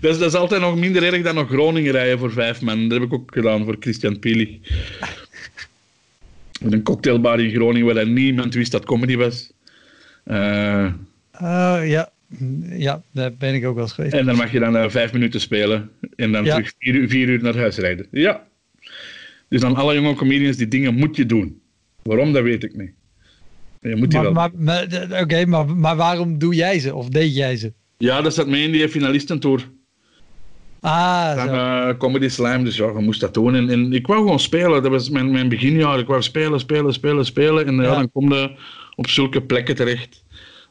[0.00, 2.88] dat, is, dat is altijd nog minder erg dan nog Groningen rijden voor vijf man.
[2.88, 4.48] Dat heb ik ook gedaan voor Christian Pielig.
[6.60, 9.52] Met een cocktailbar in Groningen waar niemand wist dat comedy was.
[10.26, 10.92] Uh,
[11.84, 12.10] ja.
[12.70, 14.14] Ja, daar ben ik ook wel eens geweest.
[14.14, 17.42] En dan mag je dan uh, vijf minuten spelen en dan terug vier, vier, uur
[17.42, 18.06] naar huis rijden.
[18.10, 18.46] Ja.
[19.48, 21.60] Dus dan alle jonge comedians, die dingen moet je doen.
[22.02, 22.92] Waarom, dat weet ik niet.
[23.80, 24.50] Je moet die maar, wel.
[24.54, 26.94] Maar, Oké, maar, maar waarom doe jij ze?
[26.94, 27.72] Of deed jij ze?
[27.98, 29.68] Ja, dat zat mee in die finalistentour.
[30.80, 33.54] Ah, dan, uh, Comedy Slam, dus ja, je moest dat doen.
[33.54, 35.98] En, en, ik wou gewoon spelen, dat was mijn, mijn beginjaar.
[35.98, 37.66] Ik wou spelen, spelen, spelen, spelen.
[37.66, 37.94] En ja.
[37.94, 38.50] dan kom je
[38.94, 40.24] op zulke plekken terecht.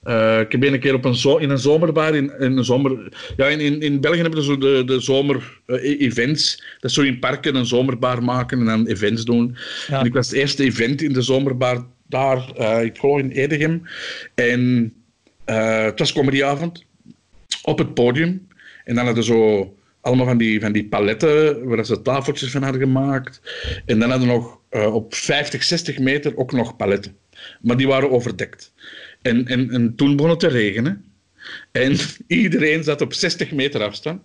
[0.07, 3.13] Uh, ik heb een keer op een zo, in een zomerbar, in, in, een zomer,
[3.37, 6.57] ja, in, in, in België hebben ze zo de, de zomer-events.
[6.57, 9.57] Uh, dat is zo in parken een zomerbar maken en dan events doen.
[9.87, 9.99] Ja.
[9.99, 13.81] En ik was het eerste event in de zomerbar daar, uh, ik geloof in Edegem.
[14.35, 14.93] En
[15.45, 16.85] het was comedyavond
[17.63, 18.47] op het podium.
[18.83, 22.63] En dan hadden ze zo allemaal van die, van die paletten waar ze tafeltjes van
[22.63, 23.41] hadden gemaakt.
[23.85, 24.59] En dan hadden we nog
[24.93, 27.15] op 50, 60 meter ook nog paletten.
[27.61, 28.73] Maar die waren overdekt.
[29.26, 31.03] En, en, en toen begon het te regenen.
[31.71, 31.95] En
[32.28, 34.21] iedereen zat op 60 meter afstand.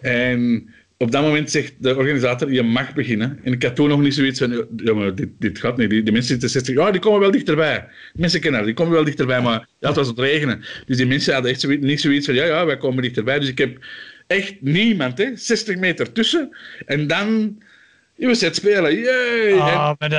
[0.00, 3.40] En op dat moment zegt de organisator, je mag beginnen.
[3.42, 5.90] En ik had toen nog niet zoiets van, maar dit, dit gaat niet.
[5.90, 7.86] Die, mensen zitten 60, ja, die komen wel dichterbij.
[8.14, 10.64] mensen kennen die komen wel dichterbij, maar ja, het was het regenen.
[10.86, 13.38] Dus die mensen hadden echt niet zoiets van, ja, ja, wij komen dichterbij.
[13.38, 13.78] Dus ik heb
[14.26, 16.56] echt niemand, hè, 60 meter tussen.
[16.86, 17.58] En dan
[18.16, 19.52] je was het spelen, yay!
[19.52, 20.12] Oh, en,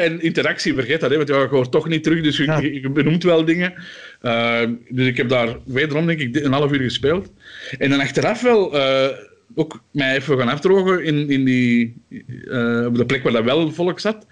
[0.00, 3.44] en, interactie, vergeet dat, hè, want je hoort toch niet terug, dus je, benoemt wel
[3.44, 3.74] dingen.
[4.22, 7.30] Uh, dus ik heb daar wederom, denk ik, een half uur gespeeld.
[7.78, 9.08] En dan achteraf wel uh,
[9.54, 13.72] ook mij even gaan afdrogen in, in die, uh, op de plek waar dat wel
[13.72, 14.26] volk zat.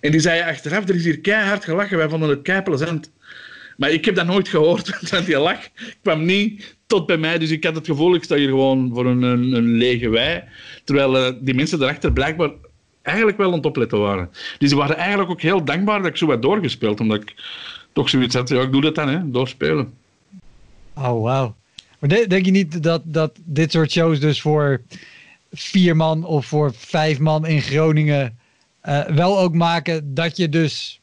[0.00, 3.12] En die zei achteraf, er is hier keihard gelachen, wij vonden het kei plezant.
[3.76, 5.68] Maar ik heb dat nooit gehoord, want die lach
[6.02, 7.38] kwam niet tot bij mij.
[7.38, 10.42] Dus ik had het gevoel, ik sta hier gewoon voor een, een, lege wei.
[10.84, 12.50] Terwijl uh, die mensen daarachter blijkbaar
[13.02, 14.30] eigenlijk wel aan het opletten waren.
[14.58, 17.00] Dus ze waren eigenlijk ook heel dankbaar dat ik zo wat doorgespeeld.
[17.00, 17.34] Omdat ik
[17.92, 19.92] toch zoiets had, ja, ik doe dat dan, hè, doorspelen.
[20.94, 21.54] Oh, wauw.
[21.98, 24.80] Maar denk je niet dat, dat dit soort shows dus voor
[25.52, 28.38] vier man of voor vijf man in Groningen
[28.84, 31.00] uh, wel ook maken dat je dus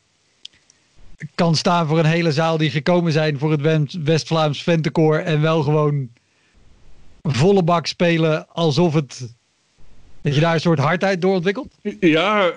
[1.35, 5.63] kan staan voor een hele zaal die gekomen zijn voor het West-Vlaams Ventekoor en wel
[5.63, 6.09] gewoon
[7.21, 9.35] volle bak spelen alsof het
[10.21, 11.77] dat je daar een soort hardheid door ontwikkelt?
[11.99, 12.53] Ja,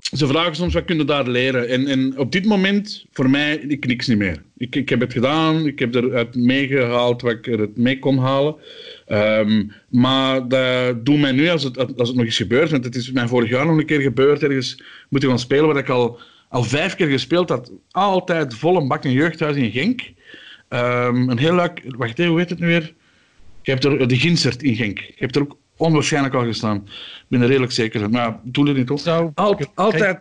[0.00, 1.68] ze vragen soms wat kun je daar leren.
[1.68, 4.42] En, en op dit moment, voor mij, ik niks niet meer.
[4.56, 8.56] Ik, ik heb het gedaan, ik heb eruit meegehaald wat ik eruit mee kon halen.
[9.08, 12.94] Um, maar dat doet mij nu, als het, als het nog eens gebeurt, want het
[12.94, 16.18] is mij vorig jaar nog een keer gebeurd, ergens moeten gaan spelen waar ik al
[16.56, 17.72] al vijf keer gespeeld had.
[17.90, 20.00] Altijd vol een bak in jeugdhuis in Genk.
[20.68, 21.82] Um, een heel leuk...
[21.86, 22.94] Wacht even, hoe heet het nu weer?
[23.62, 24.98] Je hebt er de Ginsert in Genk.
[24.98, 26.76] Je hebt er ook onwaarschijnlijk al gestaan.
[26.86, 28.10] Ik ben er redelijk zeker van.
[28.10, 29.00] Maar doe het niet op.
[29.34, 30.20] Al, altijd,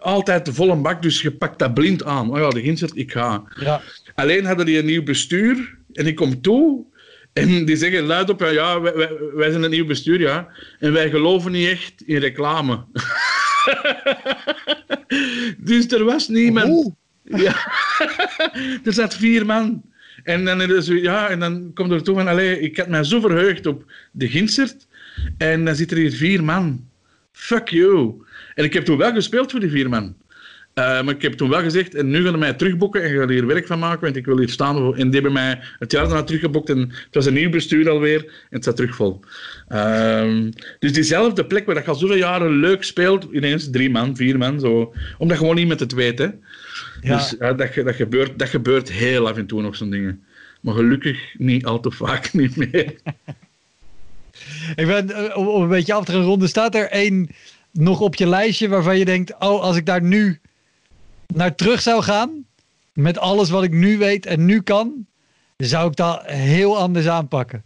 [0.00, 2.30] altijd de volle bak, dus je pakt dat blind aan.
[2.30, 3.42] Oh ja, de Ginsert, ik ga.
[3.60, 3.80] Ja.
[4.14, 6.84] Alleen hadden die een nieuw bestuur en ik kom toe
[7.32, 10.48] en die zeggen luid op, ja, wij, wij, wij zijn een nieuw bestuur, ja.
[10.78, 12.84] En wij geloven niet echt in reclame.
[15.68, 16.92] dus er was niemand.
[17.22, 17.56] Ja.
[18.84, 19.82] er zat vier man.
[20.22, 23.20] En dan, is, ja, en dan komt er toe van, allee, ik had mij zo
[23.20, 24.86] verheugd op de Ginsert.
[25.38, 26.88] En dan zitten er hier vier man.
[27.32, 28.12] Fuck you.
[28.54, 30.16] En ik heb toen wel gespeeld voor die vier man.
[30.74, 33.30] Eh, maar ik heb toen wel gezegd, en nu gaan ze mij terugboeken en gaan
[33.30, 34.94] hier werk van maken, want ik wil hier staan.
[34.96, 38.24] En die hebben mij het jaar daarna teruggeboekt en het was een nieuw bestuur alweer
[38.24, 39.20] en het staat terug vol.
[39.68, 44.16] Ehm, dus diezelfde plek waar dat je al zoveel jaren leuk speelt, ineens drie man,
[44.16, 44.94] vier man, zo.
[45.18, 46.28] Omdat gewoon niet met het weet, hè.
[47.00, 47.16] Ja.
[47.16, 50.24] Dus dat, dat, gebeurt, dat gebeurt heel af en toe nog zo'n dingen.
[50.60, 52.94] Maar gelukkig niet al te vaak niet meer.
[54.74, 57.28] Ik ben, eh, om om een beetje af te gaan ronden, staat er één
[57.72, 60.40] nog op je lijstje waarvan je denkt, oh, als ik daar nu
[61.26, 62.44] naar terug zou gaan,
[62.92, 65.06] met alles wat ik nu weet en nu kan,
[65.56, 67.62] zou ik dat heel anders aanpakken.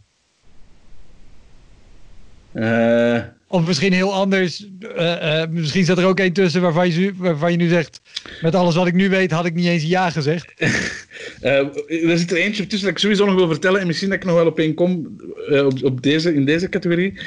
[2.53, 7.13] Eh, Of misschien heel anders, eh, eh, misschien staat er ook één tussen waarvan je,
[7.17, 8.01] waarvan je nu zegt,
[8.41, 10.53] met alles wat ik nu weet had ik niet eens ja gezegd.
[11.41, 13.81] Er zit er eentje tussen dat ik sowieso nog wil vertellen.
[13.81, 15.17] En misschien dat ik nog wel op één kom
[15.51, 17.21] op, op deze, in deze categorie.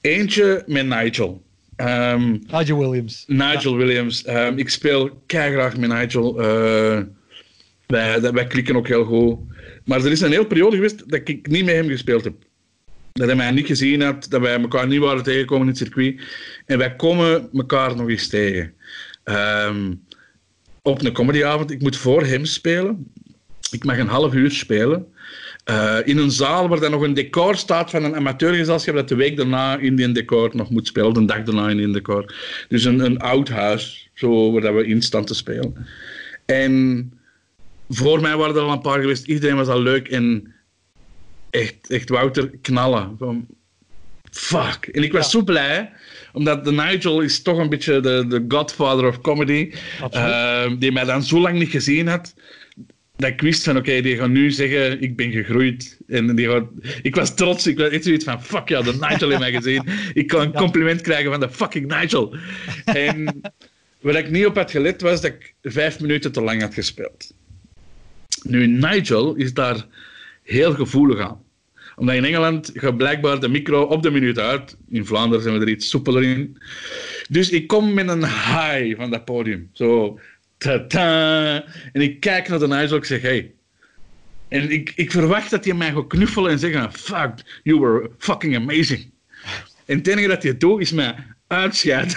[0.00, 1.45] Eentje met Nigel.
[1.76, 3.24] Ehm, Nigel Williams.
[3.26, 4.24] Nigel Williams.
[4.24, 6.40] Ehm, ik speel graag met Nigel.
[6.40, 7.02] Eh,
[7.86, 9.38] wij, wij klikken ook heel goed.
[9.84, 12.34] Maar er is een hele periode geweest dat ik niet met hem gespeeld heb.
[13.12, 16.20] Dat hij mij niet gezien had, dat wij elkaar niet waren tegengekomen in het circuit.
[16.66, 18.74] En wij komen elkaar nog eens tegen.
[19.24, 19.92] Ehm,
[20.82, 21.70] op een comedyavond.
[21.70, 23.12] Ik moet voor hem spelen.
[23.70, 25.06] Ik mag een half uur spelen.
[25.66, 29.14] Eh, in een zaal waar dan nog een decor staat van een amateurgezelschap dat de
[29.14, 32.34] week daarna in die decor nog moet spelen, de dag daarna in die decor.
[32.68, 35.86] Dus een, een oud huis, zo, waar dat we in staan te spelen.
[36.44, 37.12] En
[37.88, 40.54] voor mij waren er al een paar geweest, iedereen was al leuk en
[41.50, 43.14] echt, echt Wouter knallen.
[43.18, 43.46] Van,
[44.30, 44.86] fuck.
[44.92, 45.92] En ik was zo blij,
[46.32, 49.72] omdat de Nigel is toch een beetje de, de godfather of comedy,
[50.10, 52.34] eh, die mij dan zo lang niet gezien had
[53.16, 55.98] dat ik wist van, oké, die gaat nu zeggen, ik ben gegroeid.
[56.06, 56.64] En die gaat...
[57.02, 59.82] Ik was trots, ik was echt zoiets van, fuck ja, de Nigel heeft mij gezien.
[60.14, 62.36] Ik kan een compliment krijgen van de fucking Nigel.
[62.84, 63.40] En
[64.00, 67.34] waar ik niet op had gelet, was dat ik vijf minuten te lang had gespeeld.
[68.42, 69.86] Nu, Nigel is daar
[70.42, 71.44] heel gevoelig aan.
[71.96, 74.76] Omdat in Engeland gaat blijkbaar de micro op de minuut uit.
[74.88, 76.56] In Vlaanderen zijn we er iets soepeler in.
[77.28, 79.70] Dus ik kom met een high van dat podium.
[79.72, 80.18] Zo,
[80.58, 81.64] ta-ta.
[81.92, 83.54] En ik kijk naar de Nigel, ik zeg, hey.
[84.48, 88.56] En ik, ik verwacht dat hij mij gaat knuffelen en zeggen, fuck, you were fucking
[88.56, 89.10] amazing.
[89.84, 91.14] En het enige dat hij doet, is mij
[91.46, 92.16] uitscheiden.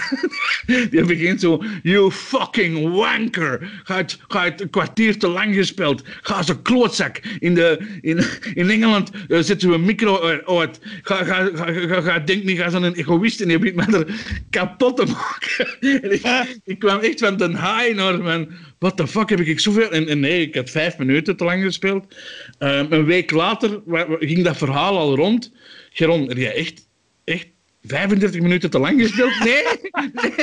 [0.90, 3.80] Die begint zo, you fucking wanker.
[3.84, 6.02] Ga het een kwartier te lang gespeeld.
[6.20, 7.20] Ga een klootzak.
[7.38, 8.24] In, de, in,
[8.54, 10.80] in Engeland eh, zetten we een micro uit- uit.
[11.02, 14.14] Ga, ga, ga, ga, ga denk niet, ga een egoïst en je begint mij er
[14.50, 15.68] kapot te maken.
[16.02, 19.60] En ik, ik kwam echt van den high naar van, what the fuck heb ik
[19.60, 19.90] zoveel...
[19.90, 22.14] En, en nee, ik had vijf minuten te lang gespeeld.
[22.58, 23.80] Ehm, een week later
[24.18, 25.52] ging dat verhaal al rond.
[25.90, 26.88] Geron, jij echt,
[27.24, 27.46] echt
[27.82, 29.38] 35 minuten te lang gespeeld?
[29.44, 29.64] Nee,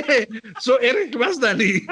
[0.07, 0.27] nee,
[0.59, 1.83] zo erg was dat niet.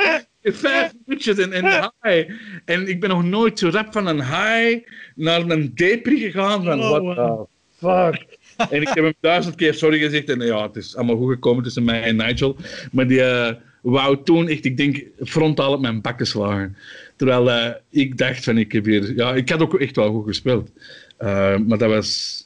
[0.41, 2.31] Vijf minuutjes en, en high.
[2.65, 6.63] En ik ben nog nooit zo rap van een high naar een depri gegaan.
[6.63, 8.37] Van, Oh, what the fuck?
[8.69, 10.29] En ik heb hem duizend keer sorry gezegd.
[10.29, 12.55] En ja, het is allemaal goed gekomen tussen mij en Nigel.
[12.91, 16.77] Maar die eh, wou toen echt, ik denk, frontaal op mijn bakken slagen.
[17.15, 19.15] Terwijl eh, ik dacht van, ik heb hier...
[19.15, 20.71] Ja, ik had ook echt wel goed gespeeld.
[21.17, 22.39] Eh, maar dat was...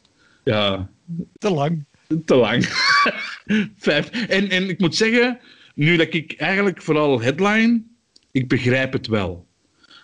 [0.44, 0.90] Ja,
[1.38, 1.86] Te lang.
[2.26, 2.66] Te lang.
[3.78, 4.10] Vijf.
[4.28, 5.40] En, en ik moet zeggen,
[5.76, 7.84] nu dat ik eigenlijk vooral headline,
[8.32, 9.48] ik begrijp het wel.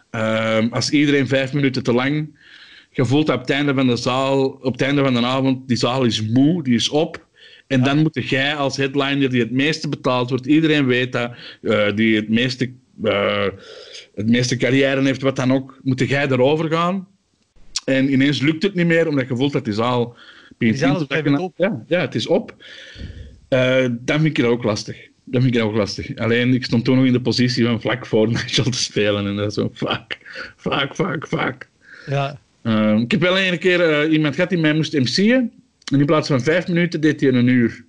[0.10, 2.40] Ehm, als iedereen vijf minuten te lang,
[2.92, 5.78] je voelt op het einde van de zaal, op het einde van de avond, die
[5.78, 7.28] zaal is moe, die is op.
[7.68, 11.32] En dan moet jij als headliner die het meeste betaald wordt, iedereen weet dat,
[11.62, 12.72] eh, die het meeste,
[13.04, 13.48] eh,
[14.16, 17.08] het meeste carrière heeft, wat dan ook, moet jij erover gaan.
[17.86, 20.18] En ineens lukt het niet meer, omdat je voelt dat die zaal
[20.58, 22.56] te op Ja, ja, het is op.
[23.48, 24.98] Eh, dan vind ik het ook lastig.
[25.24, 26.16] Dat vind ik ook lastig.
[26.16, 29.28] Alleen, ik stond toen nog in de positie van vlak voor Nigel te spelen.
[29.28, 30.18] En dat zo, fuck,
[30.58, 31.70] fuck, fuck, fuck.
[32.06, 32.40] Ja.
[32.62, 35.52] Eh, ik heb wel een keer eh, iemand gehad die mij moest MC'en.
[35.92, 37.86] En in plaats van vijf minuten deed hij een uur.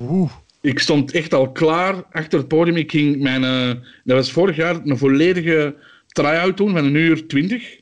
[0.00, 0.32] Oeh.
[0.60, 2.76] Ik stond echt al klaar achter het podium.
[2.76, 3.68] Ik ging mijn, eh,
[4.04, 5.74] dat was vorig jaar een volledige
[6.06, 7.80] try-out doen van een uur twintig.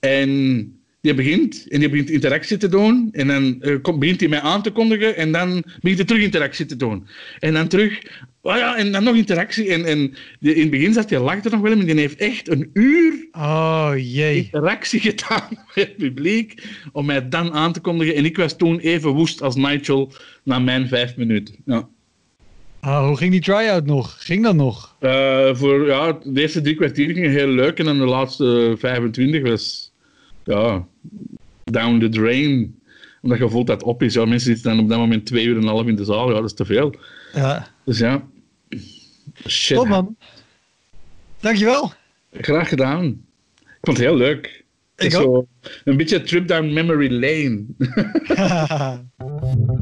[0.00, 3.08] En die begint en die begint interactie te doen.
[3.12, 5.16] En dan eh, begint hij mij aan te kondigen.
[5.16, 5.48] En dan
[5.80, 7.06] begint hij terug interactie te doen.
[7.38, 8.02] En dan terug.
[8.40, 9.68] Oh ja, en dan nog interactie.
[9.72, 12.48] En, en die- in het begin zat hij lachte nog wel, maar die heeft echt
[12.48, 14.36] een uur Oh jee.
[14.36, 18.14] interactie gedaan met het publiek om mij dan aan te kondigen.
[18.14, 20.12] En ik was toen even woest als Nigel
[20.44, 21.54] na mijn vijf minuten.
[21.66, 21.88] Ja.
[22.80, 24.16] Ah, hoe ging die try-out nog?
[24.24, 24.96] Ging dat nog?
[25.00, 29.42] Eh, voor, ja, de eerste drie kwartier gingen heel leuk en dan de laatste 25
[29.42, 29.91] was
[30.44, 30.86] ja,
[31.64, 32.80] down the drain.
[33.22, 34.14] Omdat je voelt dat op is.
[34.14, 36.28] Ja, mensen zitten dan op dat moment twee uur en een half in de zaal.
[36.28, 36.94] Ja, dat is te veel.
[37.34, 37.68] Ja.
[37.84, 38.26] Dus ja.
[39.48, 39.76] Shit.
[39.76, 40.16] Top man.
[41.40, 41.92] Dankjewel.
[42.32, 43.04] Graag gedaan.
[43.60, 44.64] Ik vond het heel leuk.
[44.96, 45.46] Ik is zo
[45.84, 47.64] een beetje trip down memory lane.